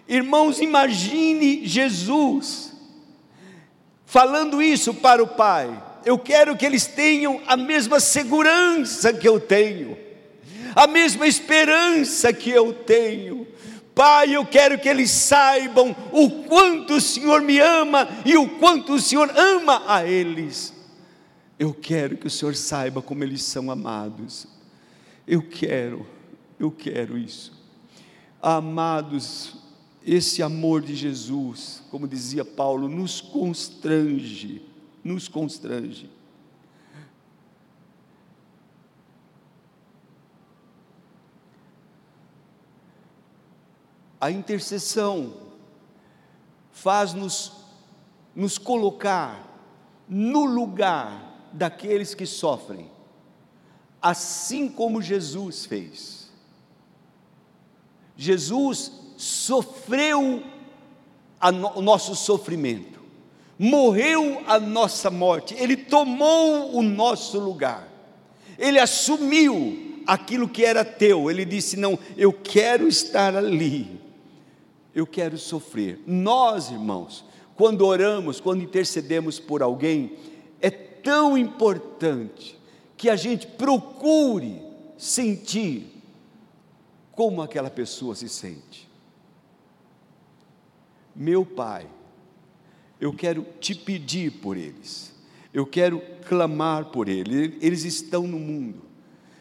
Irmãos, 0.09 0.61
imagine 0.61 1.67
Jesus 1.67 2.73
falando 4.05 4.63
isso 4.63 4.95
para 4.95 5.23
o 5.23 5.27
Pai. 5.27 5.83
Eu 6.05 6.19
quero 6.19 6.57
que 6.57 6.67
eles 6.67 6.87
tenham 6.87 7.41
a 7.47 7.57
mesma 7.57 8.01
segurança 8.01 9.13
que 9.13 9.29
eu 9.29 9.39
tenho, 9.39 9.97
a 10.75 10.87
mesma 10.87 11.27
esperança 11.27 12.33
que 12.33 12.51
eu 12.51 12.73
tenho, 12.73 13.47
Pai, 13.95 14.35
eu 14.35 14.45
quero 14.47 14.79
que 14.79 14.89
eles 14.89 15.11
saibam 15.11 15.95
o 16.13 16.31
quanto 16.45 16.95
o 16.95 17.01
Senhor 17.01 17.43
me 17.43 17.59
ama 17.59 18.09
e 18.25 18.37
o 18.37 18.49
quanto 18.59 18.95
o 18.95 19.01
Senhor 19.01 19.31
ama 19.37 19.83
a 19.87 20.05
eles. 20.05 20.73
Eu 21.63 21.73
quero 21.73 22.17
que 22.17 22.27
o 22.27 22.31
Senhor 22.31 22.57
saiba 22.57 23.01
como 23.01 23.23
eles 23.23 23.41
são 23.41 23.71
amados. 23.71 24.49
Eu 25.25 25.49
quero, 25.49 26.05
eu 26.59 26.73
quero 26.73 27.17
isso. 27.17 27.53
Amados, 28.43 29.55
esse 30.05 30.43
amor 30.43 30.83
de 30.83 30.97
Jesus, 30.97 31.81
como 31.89 32.09
dizia 32.09 32.45
Paulo, 32.45 32.89
nos 32.89 33.21
constrange, 33.21 34.61
nos 35.05 35.29
constrange. 35.29 36.11
A 44.21 44.33
intercessão 44.33 45.33
faz-nos 46.73 47.53
nos 48.35 48.59
colocar 48.59 49.49
no 50.09 50.45
lugar 50.45 51.22
daqueles 51.53 52.15
que 52.15 52.27
sofrem, 52.27 52.91
assim 54.01 54.69
como 54.69 55.03
Jesus 55.03 55.67
fez. 55.67 56.31
Jesus 58.17 58.93
sofreu 59.17 60.43
no, 61.53 61.79
o 61.79 61.83
nosso 61.83 62.15
sofrimento, 62.15 63.01
morreu 63.59 64.43
a 64.47 64.59
nossa 64.59 65.11
morte, 65.11 65.55
ele 65.59 65.77
tomou 65.77 66.77
o 66.77 66.83
nosso 66.83 67.39
lugar, 67.39 67.89
ele 68.59 68.79
assumiu 68.79 70.03
aquilo 70.07 70.49
que 70.49 70.65
era 70.65 70.85
teu, 70.85 71.31
ele 71.31 71.45
disse: 71.45 71.77
Não, 71.77 71.99
eu 72.17 72.33
quero 72.33 72.87
estar 72.89 73.37
ali 73.37 74.03
eu 74.95 75.07
quero 75.07 75.39
sofrer. 75.39 76.01
Nós, 76.07 76.71
irmãos, 76.71 77.25
quando 77.57 77.87
oramos, 77.87 78.41
quando 78.41 78.63
intercedemos 78.63 79.39
por 79.39 79.63
alguém, 79.63 80.13
é 80.61 80.71
tão 81.03 81.37
importante 81.37 82.59
que 82.97 83.11
a 83.11 83.17
gente 83.17 83.47
procure 83.47 84.63
sentir 84.97 85.87
como 87.13 87.43
aquela 87.43 87.71
pessoa 87.71 88.15
se 88.15 88.29
sente. 88.29 88.89
Meu 91.15 91.45
Pai, 91.45 91.87
eu 93.01 93.13
quero 93.13 93.45
te 93.61 93.75
pedir 93.75 94.31
por 94.31 94.57
eles, 94.57 95.15
eu 95.53 95.67
quero 95.67 96.01
clamar 96.27 96.87
por 96.87 97.09
eles, 97.09 97.53
eles 97.61 97.85
estão 97.85 98.27
no 98.27 98.39
mundo. 98.39 98.83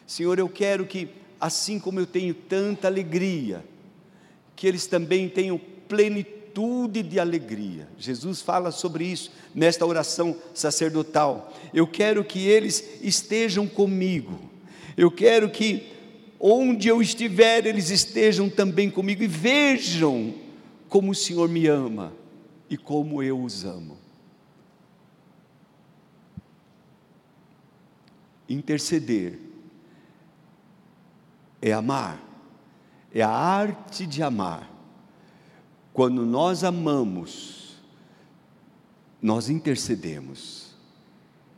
Senhor, 0.06 0.38
eu 0.38 0.48
quero 0.48 0.84
que, 0.84 1.08
assim 1.40 1.78
como 1.78 1.98
eu 1.98 2.06
tenho 2.06 2.34
tanta 2.34 2.88
alegria, 2.88 3.64
que 4.54 4.66
eles 4.66 4.86
também 4.86 5.28
tenham 5.28 5.58
plenitude 5.88 6.41
de 7.02 7.18
alegria. 7.18 7.88
Jesus 7.98 8.40
fala 8.40 8.70
sobre 8.70 9.04
isso 9.04 9.30
nesta 9.54 9.86
oração 9.86 10.36
sacerdotal. 10.54 11.52
Eu 11.72 11.86
quero 11.86 12.24
que 12.24 12.46
eles 12.46 13.00
estejam 13.00 13.66
comigo. 13.66 14.38
Eu 14.96 15.10
quero 15.10 15.50
que 15.50 15.86
onde 16.38 16.88
eu 16.88 17.00
estiver, 17.00 17.66
eles 17.66 17.90
estejam 17.90 18.48
também 18.50 18.90
comigo 18.90 19.22
e 19.22 19.26
vejam 19.26 20.34
como 20.88 21.12
o 21.12 21.14
Senhor 21.14 21.48
me 21.48 21.66
ama 21.66 22.12
e 22.68 22.76
como 22.76 23.22
eu 23.22 23.42
os 23.42 23.64
amo. 23.64 23.96
Interceder 28.48 29.38
é 31.60 31.72
amar 31.72 32.32
é 33.14 33.22
a 33.22 33.28
arte 33.28 34.06
de 34.06 34.22
amar. 34.22 34.71
Quando 35.92 36.24
nós 36.24 36.64
amamos, 36.64 37.76
nós 39.20 39.48
intercedemos, 39.48 40.74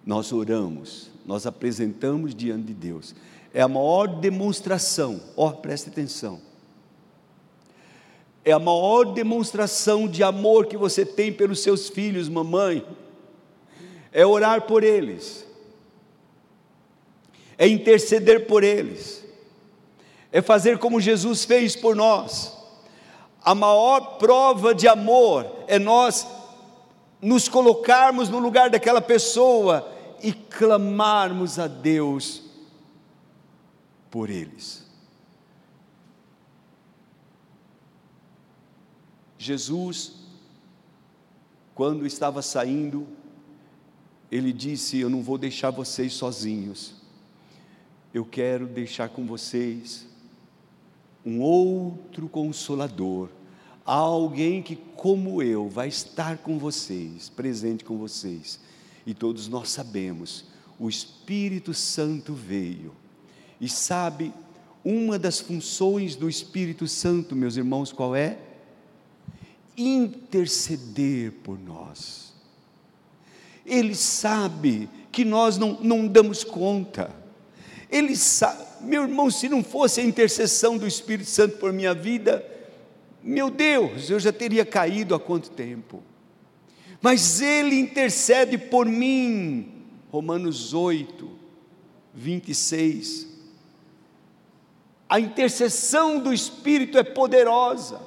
nós 0.04 0.32
oramos, 0.32 1.10
nós 1.24 1.46
apresentamos 1.46 2.34
diante 2.34 2.66
de 2.66 2.74
Deus. 2.74 3.14
É 3.52 3.62
a 3.62 3.68
maior 3.68 4.06
demonstração, 4.06 5.20
ó, 5.36 5.48
oh, 5.48 5.52
preste 5.52 5.88
atenção. 5.88 6.40
É 8.44 8.52
a 8.52 8.58
maior 8.58 9.14
demonstração 9.14 10.06
de 10.06 10.22
amor 10.22 10.66
que 10.66 10.76
você 10.76 11.06
tem 11.06 11.32
pelos 11.32 11.60
seus 11.60 11.88
filhos, 11.88 12.28
mamãe. 12.28 12.86
É 14.12 14.26
orar 14.26 14.62
por 14.62 14.84
eles, 14.84 15.46
é 17.56 17.66
interceder 17.66 18.46
por 18.46 18.62
eles 18.62 19.24
é 20.34 20.42
fazer 20.42 20.78
como 20.78 21.00
Jesus 21.00 21.44
fez 21.44 21.76
por 21.76 21.94
nós, 21.94 22.52
A 23.44 23.54
maior 23.54 24.16
prova 24.16 24.74
de 24.74 24.88
amor 24.88 25.50
é 25.66 25.78
nós 25.78 26.26
nos 27.20 27.46
colocarmos 27.46 28.30
no 28.30 28.38
lugar 28.38 28.70
daquela 28.70 29.02
pessoa 29.02 29.92
e 30.22 30.32
clamarmos 30.32 31.58
a 31.58 31.66
Deus 31.66 32.42
por 34.10 34.30
eles. 34.30 34.82
Jesus, 39.36 40.12
quando 41.74 42.06
estava 42.06 42.40
saindo, 42.40 43.06
ele 44.32 44.54
disse: 44.54 44.98
Eu 44.98 45.10
não 45.10 45.22
vou 45.22 45.36
deixar 45.36 45.68
vocês 45.68 46.14
sozinhos, 46.14 46.94
eu 48.14 48.24
quero 48.24 48.66
deixar 48.66 49.10
com 49.10 49.26
vocês 49.26 50.13
um 51.24 51.40
outro 51.40 52.28
consolador, 52.28 53.28
alguém 53.84 54.62
que, 54.62 54.76
como 54.76 55.42
eu, 55.42 55.68
vai 55.68 55.88
estar 55.88 56.38
com 56.38 56.58
vocês, 56.58 57.28
presente 57.28 57.84
com 57.84 57.96
vocês. 57.96 58.60
E 59.06 59.14
todos 59.14 59.48
nós 59.48 59.70
sabemos, 59.70 60.44
o 60.78 60.88
Espírito 60.88 61.72
Santo 61.74 62.34
veio. 62.34 62.92
E 63.60 63.68
sabe, 63.68 64.32
uma 64.84 65.18
das 65.18 65.40
funções 65.40 66.16
do 66.16 66.28
Espírito 66.28 66.86
Santo, 66.86 67.34
meus 67.34 67.56
irmãos, 67.56 67.92
qual 67.92 68.14
é? 68.14 68.38
Interceder 69.76 71.32
por 71.42 71.58
nós. 71.58 72.34
Ele 73.64 73.94
sabe 73.94 74.90
que 75.10 75.24
nós 75.24 75.56
não, 75.56 75.80
não 75.80 76.06
damos 76.06 76.44
conta. 76.44 77.10
Ele 77.88 78.14
sabe, 78.16 78.62
meu 78.84 79.02
irmão, 79.02 79.30
se 79.30 79.48
não 79.48 79.64
fosse 79.64 80.00
a 80.00 80.04
intercessão 80.04 80.76
do 80.76 80.86
Espírito 80.86 81.28
Santo 81.28 81.56
por 81.58 81.72
minha 81.72 81.94
vida, 81.94 82.44
meu 83.22 83.50
Deus, 83.50 84.10
eu 84.10 84.20
já 84.20 84.32
teria 84.32 84.64
caído 84.66 85.14
há 85.14 85.20
quanto 85.20 85.50
tempo? 85.50 86.02
Mas 87.00 87.40
Ele 87.40 87.78
intercede 87.78 88.58
por 88.58 88.86
mim. 88.86 89.86
Romanos 90.10 90.74
8, 90.74 91.30
26. 92.14 93.26
A 95.08 95.18
intercessão 95.18 96.18
do 96.18 96.32
Espírito 96.32 96.98
é 96.98 97.02
poderosa. 97.02 98.00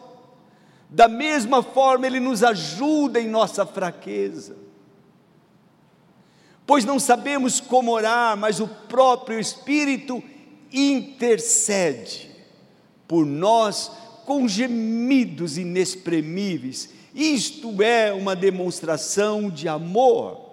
Da 0.90 1.08
mesma 1.08 1.62
forma, 1.62 2.08
Ele 2.08 2.20
nos 2.20 2.44
ajuda 2.44 3.20
em 3.20 3.28
nossa 3.28 3.66
fraqueza. 3.66 4.56
Pois 6.66 6.84
não 6.86 7.00
sabemos 7.00 7.60
como 7.60 7.92
orar, 7.92 8.38
mas 8.38 8.60
o 8.60 8.68
próprio 8.68 9.40
Espírito 9.40 10.22
intercede 10.78 12.30
por 13.08 13.26
nós 13.26 13.92
com 14.26 14.48
gemidos 14.48 15.58
inexprimíveis. 15.58 16.90
Isto 17.16 17.82
é 17.82 18.14
uma 18.14 18.36
demonstração 18.36 19.50
de 19.50 19.68
amor, 19.68 20.46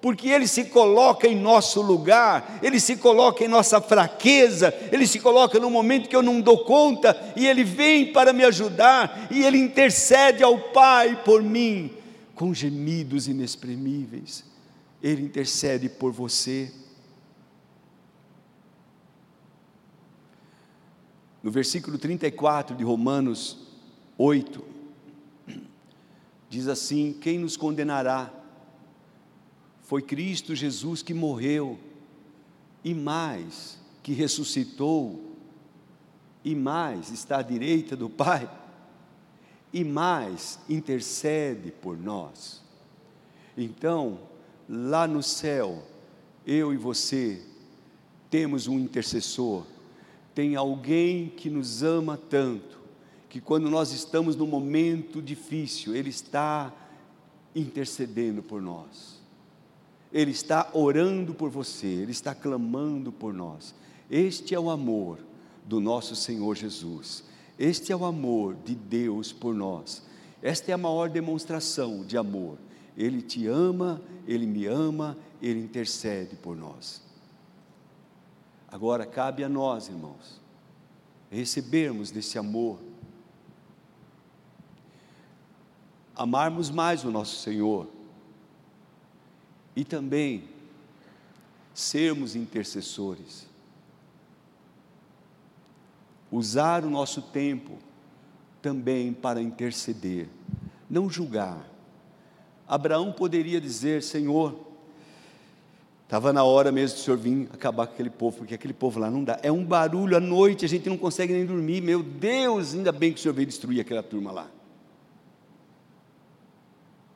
porque 0.00 0.28
Ele 0.28 0.46
se 0.46 0.66
coloca 0.66 1.26
em 1.26 1.34
nosso 1.34 1.80
lugar, 1.80 2.60
Ele 2.62 2.78
se 2.78 2.96
coloca 2.96 3.42
em 3.42 3.48
nossa 3.48 3.80
fraqueza, 3.80 4.72
Ele 4.92 5.06
se 5.06 5.18
coloca 5.18 5.58
no 5.58 5.70
momento 5.70 6.08
que 6.08 6.14
eu 6.14 6.22
não 6.22 6.40
dou 6.40 6.58
conta, 6.58 7.18
e 7.34 7.46
Ele 7.46 7.64
vem 7.64 8.12
para 8.12 8.32
me 8.32 8.44
ajudar, 8.44 9.28
e 9.30 9.42
Ele 9.42 9.58
intercede 9.58 10.44
ao 10.44 10.58
Pai 10.58 11.22
por 11.24 11.42
mim, 11.42 11.90
com 12.34 12.52
gemidos 12.52 13.26
inexprimíveis. 13.26 14.44
Ele 15.02 15.22
intercede 15.22 15.88
por 15.88 16.12
você. 16.12 16.70
No 21.44 21.50
versículo 21.50 21.98
34 21.98 22.74
de 22.74 22.82
Romanos 22.82 23.58
8, 24.16 24.64
diz 26.48 26.68
assim: 26.68 27.12
Quem 27.20 27.38
nos 27.38 27.54
condenará? 27.54 28.32
Foi 29.82 30.00
Cristo 30.00 30.54
Jesus 30.54 31.02
que 31.02 31.12
morreu, 31.12 31.78
e 32.82 32.94
mais, 32.94 33.78
que 34.02 34.14
ressuscitou, 34.14 35.36
e 36.42 36.54
mais, 36.54 37.10
está 37.10 37.40
à 37.40 37.42
direita 37.42 37.94
do 37.94 38.08
Pai, 38.08 38.50
e 39.70 39.84
mais, 39.84 40.58
intercede 40.66 41.70
por 41.70 41.98
nós. 41.98 42.62
Então, 43.54 44.18
lá 44.66 45.06
no 45.06 45.22
céu, 45.22 45.86
eu 46.46 46.72
e 46.72 46.78
você 46.78 47.42
temos 48.30 48.66
um 48.66 48.78
intercessor 48.78 49.73
tem 50.34 50.56
alguém 50.56 51.28
que 51.28 51.48
nos 51.48 51.82
ama 51.82 52.16
tanto, 52.16 52.80
que 53.28 53.40
quando 53.40 53.70
nós 53.70 53.92
estamos 53.92 54.34
num 54.34 54.46
momento 54.46 55.22
difícil, 55.22 55.94
Ele 55.94 56.10
está 56.10 56.72
intercedendo 57.54 58.42
por 58.42 58.60
nós, 58.60 59.20
Ele 60.12 60.32
está 60.32 60.68
orando 60.72 61.34
por 61.34 61.50
você, 61.50 61.86
Ele 61.86 62.12
está 62.12 62.34
clamando 62.34 63.12
por 63.12 63.32
nós. 63.32 63.74
Este 64.10 64.54
é 64.54 64.58
o 64.58 64.70
amor 64.70 65.18
do 65.64 65.80
nosso 65.80 66.16
Senhor 66.16 66.56
Jesus, 66.56 67.24
este 67.58 67.92
é 67.92 67.96
o 67.96 68.04
amor 68.04 68.56
de 68.64 68.74
Deus 68.74 69.32
por 69.32 69.54
nós, 69.54 70.02
esta 70.42 70.72
é 70.72 70.74
a 70.74 70.78
maior 70.78 71.08
demonstração 71.08 72.04
de 72.04 72.18
amor. 72.18 72.58
Ele 72.96 73.22
te 73.22 73.46
ama, 73.46 74.00
Ele 74.26 74.46
me 74.46 74.66
ama, 74.66 75.16
Ele 75.40 75.60
intercede 75.60 76.36
por 76.36 76.56
nós. 76.56 77.03
Agora 78.74 79.06
cabe 79.06 79.44
a 79.44 79.48
nós, 79.48 79.86
irmãos, 79.86 80.40
recebermos 81.30 82.10
desse 82.10 82.36
amor, 82.36 82.80
amarmos 86.16 86.70
mais 86.70 87.04
o 87.04 87.10
nosso 87.12 87.36
Senhor. 87.36 87.86
E 89.76 89.84
também 89.84 90.48
sermos 91.72 92.34
intercessores, 92.34 93.46
usar 96.28 96.84
o 96.84 96.90
nosso 96.90 97.22
tempo 97.22 97.78
também 98.60 99.12
para 99.12 99.40
interceder, 99.40 100.28
não 100.90 101.08
julgar. 101.08 101.64
Abraão 102.66 103.12
poderia 103.12 103.60
dizer: 103.60 104.02
Senhor, 104.02 104.73
Estava 106.04 106.32
na 106.32 106.44
hora 106.44 106.70
mesmo 106.70 106.98
do 106.98 107.02
senhor 107.02 107.16
vir 107.16 107.48
acabar 107.52 107.86
com 107.86 107.94
aquele 107.94 108.10
povo, 108.10 108.38
porque 108.38 108.54
aquele 108.54 108.74
povo 108.74 109.00
lá 109.00 109.10
não 109.10 109.24
dá. 109.24 109.38
É 109.42 109.50
um 109.50 109.64
barulho 109.64 110.16
à 110.16 110.20
noite, 110.20 110.64
a 110.64 110.68
gente 110.68 110.88
não 110.88 110.98
consegue 110.98 111.32
nem 111.32 111.46
dormir. 111.46 111.80
Meu 111.80 112.02
Deus, 112.02 112.74
ainda 112.74 112.92
bem 112.92 113.12
que 113.12 113.18
o 113.18 113.22
senhor 113.22 113.34
veio 113.34 113.46
destruir 113.46 113.80
aquela 113.80 114.02
turma 114.02 114.30
lá. 114.30 114.50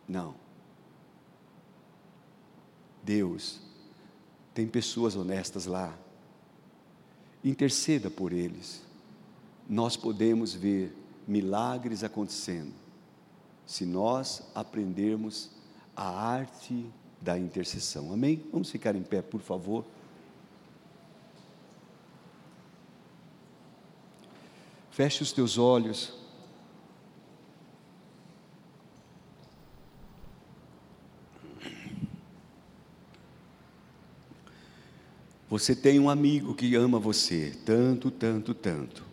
Não. 0.08 0.34
Deus 3.02 3.60
tem 4.54 4.66
pessoas 4.66 5.14
honestas 5.14 5.66
lá. 5.66 5.96
Interceda 7.44 8.10
por 8.10 8.32
eles. 8.32 8.82
Nós 9.68 9.96
podemos 9.96 10.54
ver 10.54 10.96
milagres 11.26 12.02
acontecendo 12.02 12.72
se 13.66 13.84
nós 13.84 14.42
aprendermos 14.54 15.50
a 15.94 16.08
arte 16.08 16.86
da 17.20 17.38
intercessão. 17.38 18.12
Amém? 18.12 18.44
Vamos 18.52 18.70
ficar 18.70 18.94
em 18.94 19.02
pé, 19.02 19.22
por 19.22 19.40
favor. 19.40 19.84
Feche 24.90 25.22
os 25.22 25.32
teus 25.32 25.58
olhos. 25.58 26.12
Você 35.48 35.74
tem 35.74 35.98
um 35.98 36.10
amigo 36.10 36.54
que 36.54 36.74
ama 36.74 36.98
você, 36.98 37.56
tanto, 37.64 38.10
tanto, 38.10 38.52
tanto. 38.52 39.07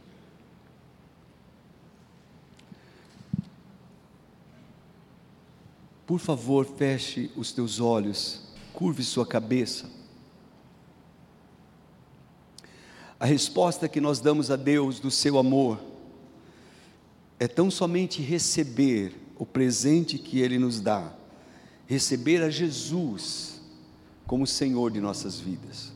Por 6.15 6.19
favor, 6.21 6.65
feche 6.65 7.29
os 7.35 7.51
teus 7.51 7.81
olhos, 7.81 8.39
curve 8.71 9.03
sua 9.03 9.25
cabeça. 9.25 9.89
A 13.19 13.25
resposta 13.25 13.89
que 13.89 13.99
nós 13.99 14.21
damos 14.21 14.49
a 14.49 14.55
Deus 14.55 14.97
do 14.97 15.11
seu 15.11 15.37
amor 15.37 15.77
é 17.37 17.49
tão 17.49 17.69
somente 17.69 18.21
receber 18.21 19.13
o 19.37 19.45
presente 19.45 20.17
que 20.17 20.39
Ele 20.39 20.57
nos 20.57 20.79
dá, 20.79 21.13
receber 21.85 22.41
a 22.43 22.49
Jesus 22.49 23.59
como 24.25 24.47
Senhor 24.47 24.91
de 24.91 25.01
nossas 25.01 25.37
vidas. 25.37 25.91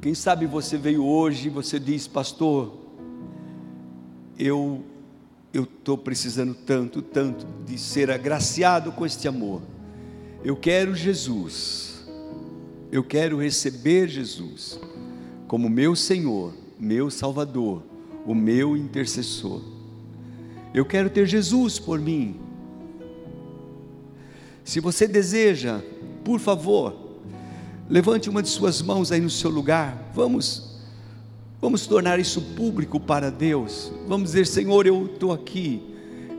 Quem 0.00 0.14
sabe 0.14 0.46
você 0.46 0.78
veio 0.78 1.04
hoje 1.04 1.48
e 1.48 1.50
você 1.50 1.78
diz, 1.78 2.08
pastor, 2.08 2.78
eu 4.38 4.95
eu 5.52 5.64
estou 5.64 5.96
precisando 5.96 6.54
tanto, 6.54 7.00
tanto 7.00 7.46
de 7.64 7.78
ser 7.78 8.10
agraciado 8.10 8.92
com 8.92 9.06
este 9.06 9.26
amor. 9.26 9.62
Eu 10.44 10.56
quero 10.56 10.94
Jesus, 10.94 12.06
eu 12.92 13.02
quero 13.02 13.40
receber 13.40 14.08
Jesus 14.08 14.78
como 15.48 15.68
meu 15.68 15.96
Senhor, 15.96 16.52
meu 16.78 17.10
Salvador, 17.10 17.82
o 18.26 18.34
meu 18.34 18.76
intercessor. 18.76 19.62
Eu 20.74 20.84
quero 20.84 21.08
ter 21.08 21.26
Jesus 21.26 21.78
por 21.78 21.98
mim. 21.98 22.38
Se 24.64 24.80
você 24.80 25.06
deseja, 25.06 25.80
por 26.24 26.40
favor, 26.40 26.94
levante 27.88 28.28
uma 28.28 28.42
de 28.42 28.48
suas 28.48 28.82
mãos 28.82 29.12
aí 29.12 29.20
no 29.20 29.30
seu 29.30 29.48
lugar. 29.48 30.10
Vamos 30.12 30.65
Vamos 31.66 31.84
tornar 31.84 32.20
isso 32.20 32.40
público 32.40 33.00
para 33.00 33.28
Deus. 33.28 33.90
Vamos 34.06 34.28
dizer, 34.30 34.46
Senhor, 34.46 34.86
eu 34.86 35.06
estou 35.06 35.32
aqui. 35.32 35.82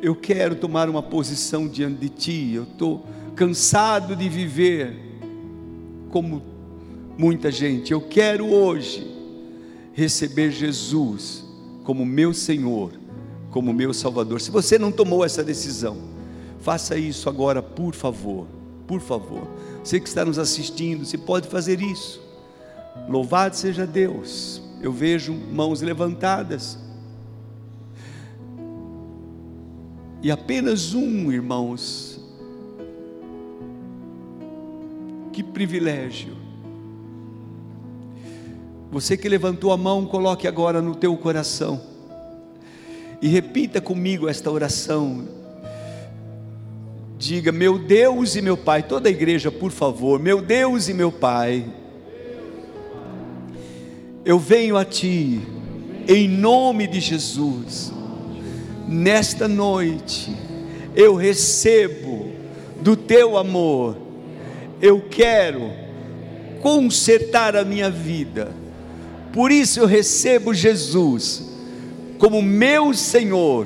Eu 0.01 0.15
quero 0.15 0.55
tomar 0.55 0.88
uma 0.88 1.03
posição 1.03 1.67
diante 1.67 1.99
de 1.99 2.07
Ti. 2.07 2.53
Eu 2.53 2.63
estou 2.63 3.05
cansado 3.36 4.15
de 4.15 4.30
viver 4.30 4.95
como 6.11 6.41
muita 7.17 7.51
gente. 7.51 7.91
Eu 7.91 7.99
quero 7.99 8.47
hoje 8.47 9.05
receber 9.91 10.49
Jesus 10.49 11.43
como 11.84 12.05
meu 12.05 12.34
Senhor, 12.34 12.93
como 13.51 13.73
meu 13.73 13.93
Salvador. 13.93 14.39
Se 14.39 14.49
você 14.49 14.80
não 14.80 14.93
tomou 14.93 15.25
essa 15.25 15.43
decisão, 15.43 15.97
faça 16.61 16.97
isso 16.97 17.28
agora, 17.28 17.61
por 17.61 17.93
favor. 17.93 18.47
Por 18.88 19.01
favor. 19.01 19.45
Você 19.84 19.99
que 19.99 20.07
está 20.07 20.23
nos 20.23 20.39
assistindo, 20.39 21.05
você 21.05 21.17
pode 21.17 21.49
fazer 21.49 21.82
isso. 21.82 22.21
Louvado 23.09 23.57
seja 23.57 23.86
Deus 23.86 24.65
eu 24.82 24.91
vejo 24.91 25.34
mãos 25.34 25.82
levantadas. 25.82 26.78
E 30.21 30.32
apenas 30.32 30.93
um, 30.93 31.32
irmãos. 31.32 32.19
Que 35.32 35.43
privilégio. 35.43 36.36
Você 38.91 39.17
que 39.17 39.28
levantou 39.28 39.71
a 39.71 39.78
mão, 39.78 40.05
coloque 40.05 40.47
agora 40.47 40.82
no 40.82 40.95
teu 40.95 41.15
coração. 41.17 41.82
E 43.21 43.28
repita 43.28 43.82
comigo 43.82 44.28
esta 44.28 44.49
oração. 44.49 45.28
Diga: 47.17 47.51
Meu 47.51 47.80
Deus 47.80 48.36
e 48.36 48.41
meu 48.41 48.55
Pai, 48.55 48.84
toda 48.84 49.09
a 49.09 49.11
igreja, 49.11 49.51
por 49.51 49.71
favor, 49.71 50.19
meu 50.19 50.41
Deus 50.41 50.88
e 50.88 50.93
meu 50.93 51.11
Pai 51.11 51.65
eu 54.28 54.38
venho 54.38 54.75
a 54.75 54.84
Ti, 54.84 55.41
em 56.05 56.28
nome 56.28 56.86
de 56.86 56.99
Jesus, 56.99 57.93
nesta 58.86 59.47
noite, 59.47 60.36
eu 60.93 61.15
recebo 61.15 62.34
do 62.82 62.97
Teu 62.97 63.38
amor, 63.38 63.95
eu 64.82 64.99
quero 65.09 65.71
consertar 66.59 67.55
a 67.55 67.63
minha 67.63 67.89
vida, 67.89 68.51
por 69.32 69.49
isso 69.49 69.80
eu 69.80 69.86
recebo 69.86 70.53
Jesus 70.53 71.49
como 72.17 72.41
meu 72.41 72.93
Senhor, 72.93 73.65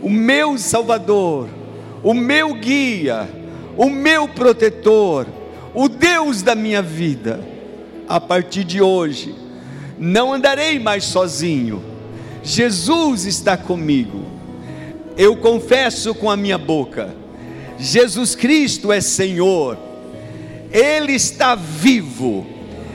o 0.00 0.08
meu 0.08 0.56
Salvador, 0.56 1.46
o 2.02 2.14
meu 2.14 2.54
guia, 2.54 3.28
o 3.76 3.90
meu 3.90 4.26
protetor, 4.26 5.26
o 5.74 5.90
Deus 5.90 6.40
da 6.40 6.54
minha 6.54 6.80
vida. 6.80 7.46
A 8.08 8.18
partir 8.18 8.64
de 8.64 8.80
hoje, 8.80 9.49
não 10.00 10.32
andarei 10.32 10.78
mais 10.78 11.04
sozinho, 11.04 11.84
Jesus 12.42 13.26
está 13.26 13.54
comigo. 13.54 14.24
Eu 15.14 15.36
confesso 15.36 16.14
com 16.14 16.30
a 16.30 16.36
minha 16.38 16.56
boca: 16.56 17.14
Jesus 17.78 18.34
Cristo 18.34 18.90
é 18.90 19.02
Senhor, 19.02 19.76
Ele 20.72 21.12
está 21.12 21.54
vivo, 21.54 22.46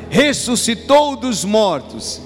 ressuscitou 0.10 1.16
dos 1.16 1.46
mortos, 1.46 2.20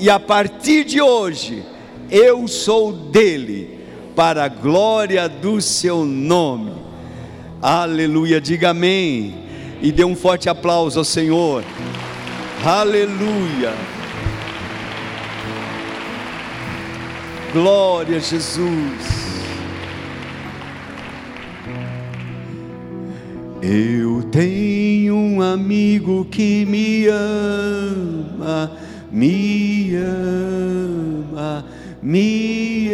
e 0.00 0.10
a 0.10 0.18
partir 0.18 0.84
de 0.84 1.00
hoje, 1.00 1.62
eu 2.10 2.48
sou 2.48 2.92
dele, 2.92 3.78
para 4.16 4.44
a 4.44 4.48
glória 4.48 5.28
do 5.28 5.60
seu 5.60 6.04
nome. 6.04 6.72
Aleluia, 7.62 8.40
diga 8.40 8.70
amém, 8.70 9.34
e 9.80 9.92
dê 9.92 10.04
um 10.04 10.16
forte 10.16 10.48
aplauso 10.48 10.98
ao 10.98 11.04
Senhor. 11.04 11.62
Aleluia. 12.64 13.93
Glória 17.54 18.16
a 18.16 18.20
Jesus. 18.20 18.82
Eu 23.62 24.24
tenho 24.24 25.14
um 25.14 25.40
amigo 25.40 26.24
que 26.24 26.66
me 26.66 27.06
ama, 27.06 28.72
me 29.08 29.94
ama, 29.94 31.64
me 32.02 32.90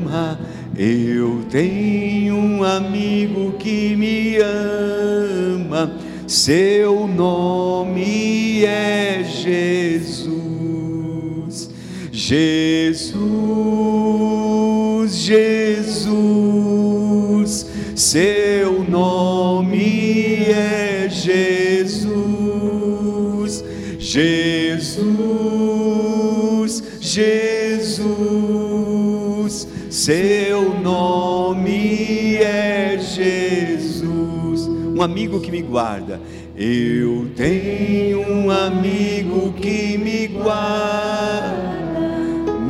ama. 0.00 0.38
Eu 0.78 1.44
tenho 1.50 2.36
um 2.36 2.62
amigo 2.62 3.54
que 3.58 3.96
me 3.96 4.36
ama, 4.36 5.90
seu 6.28 7.08
nome 7.08 8.64
é 8.64 9.24
Jesus. 9.24 10.15
Jesus, 12.28 13.14
Jesus, 15.14 16.10
seu 17.94 18.82
nome 18.82 20.46
é 20.50 21.08
Jesus, 21.08 22.10
Jesus, 24.00 25.06
Jesus, 27.00 28.08
seu 29.88 30.80
nome 30.80 32.38
é 32.38 32.98
Jesus. 32.98 34.66
Um 34.66 35.00
amigo 35.00 35.40
que 35.40 35.52
me 35.52 35.62
guarda, 35.62 36.20
eu 36.56 37.30
tenho 37.36 38.20
um 38.28 38.50
amigo 38.50 39.52
que 39.52 39.96
me 39.96 40.26
guarda 40.26 41.35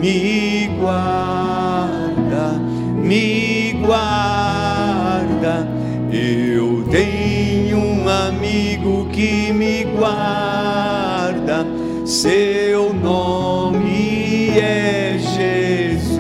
me 0.07 0.69
guarda, 0.79 2.53
me 2.95 3.73
guarda. 3.85 5.67
Eu 6.13 6.85
tenho 6.89 7.79
um 7.79 8.09
amigo 8.09 9.09
que 9.11 9.53
me 9.53 9.83
guarda, 9.85 11.67
seu 12.05 12.95
nome 12.95 14.51
é 14.57 15.19
Jesus. 15.19 16.15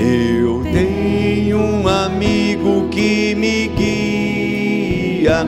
Eu 0.00 0.62
tenho 0.62 1.58
um 1.58 1.88
amigo 1.88 2.88
que 2.88 3.34
me 3.34 3.66
guia, 3.66 5.44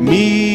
me 0.00 0.51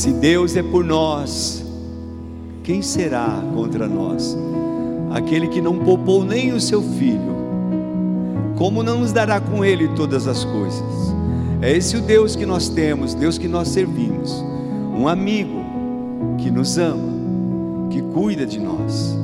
Se 0.00 0.12
Deus 0.12 0.56
é 0.56 0.62
por 0.62 0.82
nós, 0.82 1.62
quem 2.64 2.80
será 2.80 3.38
contra 3.54 3.86
nós? 3.86 4.34
Aquele 5.10 5.46
que 5.46 5.60
não 5.60 5.78
poupou 5.80 6.24
nem 6.24 6.54
o 6.54 6.58
seu 6.58 6.80
filho, 6.80 7.36
como 8.56 8.82
não 8.82 9.00
nos 9.00 9.12
dará 9.12 9.38
com 9.38 9.62
ele 9.62 9.88
todas 9.88 10.26
as 10.26 10.42
coisas? 10.42 11.14
É 11.60 11.76
esse 11.76 11.98
o 11.98 12.00
Deus 12.00 12.34
que 12.34 12.46
nós 12.46 12.70
temos, 12.70 13.12
Deus 13.12 13.36
que 13.36 13.46
nós 13.46 13.68
servimos. 13.68 14.42
Um 14.98 15.06
amigo 15.06 15.62
que 16.38 16.50
nos 16.50 16.78
ama, 16.78 17.90
que 17.90 18.00
cuida 18.00 18.46
de 18.46 18.58
nós. 18.58 19.14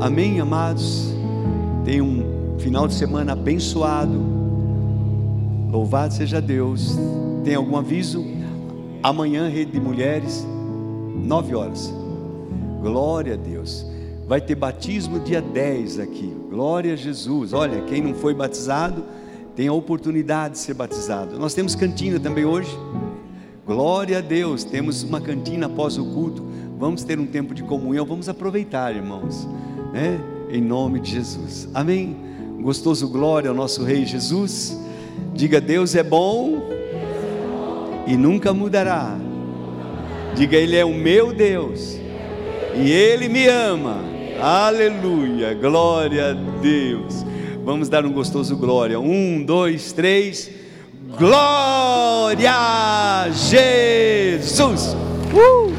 Amém, 0.00 0.40
amados? 0.40 1.14
Tenha 1.84 2.02
um 2.02 2.58
final 2.58 2.88
de 2.88 2.94
semana 2.94 3.34
abençoado. 3.34 4.20
Louvado 5.70 6.12
seja 6.14 6.40
Deus. 6.40 6.98
Tem 7.44 7.54
algum 7.54 7.76
aviso? 7.76 8.39
Amanhã, 9.02 9.48
Rede 9.48 9.72
de 9.72 9.80
Mulheres, 9.80 10.46
nove 11.16 11.54
horas. 11.54 11.90
Glória 12.82 13.32
a 13.32 13.36
Deus. 13.36 13.86
Vai 14.26 14.42
ter 14.42 14.54
batismo 14.54 15.18
dia 15.18 15.40
10 15.40 16.00
aqui. 16.00 16.30
Glória 16.50 16.92
a 16.92 16.96
Jesus. 16.96 17.54
Olha, 17.54 17.80
quem 17.82 18.02
não 18.02 18.14
foi 18.14 18.34
batizado, 18.34 19.02
tem 19.56 19.68
a 19.68 19.72
oportunidade 19.72 20.54
de 20.54 20.60
ser 20.60 20.74
batizado. 20.74 21.38
Nós 21.38 21.54
temos 21.54 21.74
cantina 21.74 22.20
também 22.20 22.44
hoje. 22.44 22.70
Glória 23.66 24.18
a 24.18 24.20
Deus. 24.20 24.64
Temos 24.64 25.02
uma 25.02 25.20
cantina 25.20 25.64
após 25.64 25.96
o 25.96 26.04
culto. 26.04 26.44
Vamos 26.78 27.02
ter 27.02 27.18
um 27.18 27.26
tempo 27.26 27.54
de 27.54 27.62
comunhão. 27.62 28.04
Vamos 28.04 28.28
aproveitar, 28.28 28.94
irmãos. 28.94 29.48
Né? 29.94 30.20
Em 30.50 30.60
nome 30.60 31.00
de 31.00 31.12
Jesus. 31.12 31.70
Amém. 31.72 32.16
Gostoso 32.60 33.08
glória 33.08 33.48
ao 33.48 33.56
nosso 33.56 33.82
Rei 33.82 34.04
Jesus. 34.04 34.78
Diga: 35.32 35.58
Deus 35.58 35.94
é 35.94 36.02
bom 36.02 36.79
e 38.06 38.16
nunca 38.16 38.52
mudará. 38.52 39.16
Diga: 40.34 40.56
Ele 40.56 40.76
é 40.76 40.84
o 40.84 40.94
meu 40.94 41.32
Deus 41.32 41.98
e 42.74 42.90
Ele 42.90 43.28
me 43.28 43.46
ama. 43.46 43.98
Aleluia, 44.40 45.54
glória 45.54 46.30
a 46.30 46.32
Deus. 46.60 47.24
Vamos 47.64 47.88
dar 47.88 48.06
um 48.06 48.12
gostoso 48.12 48.56
glória. 48.56 48.98
Um, 48.98 49.44
dois, 49.44 49.92
três. 49.92 50.50
Glória 51.18 52.52
a 52.52 53.28
Jesus. 53.30 54.96
Uh! 55.34 55.69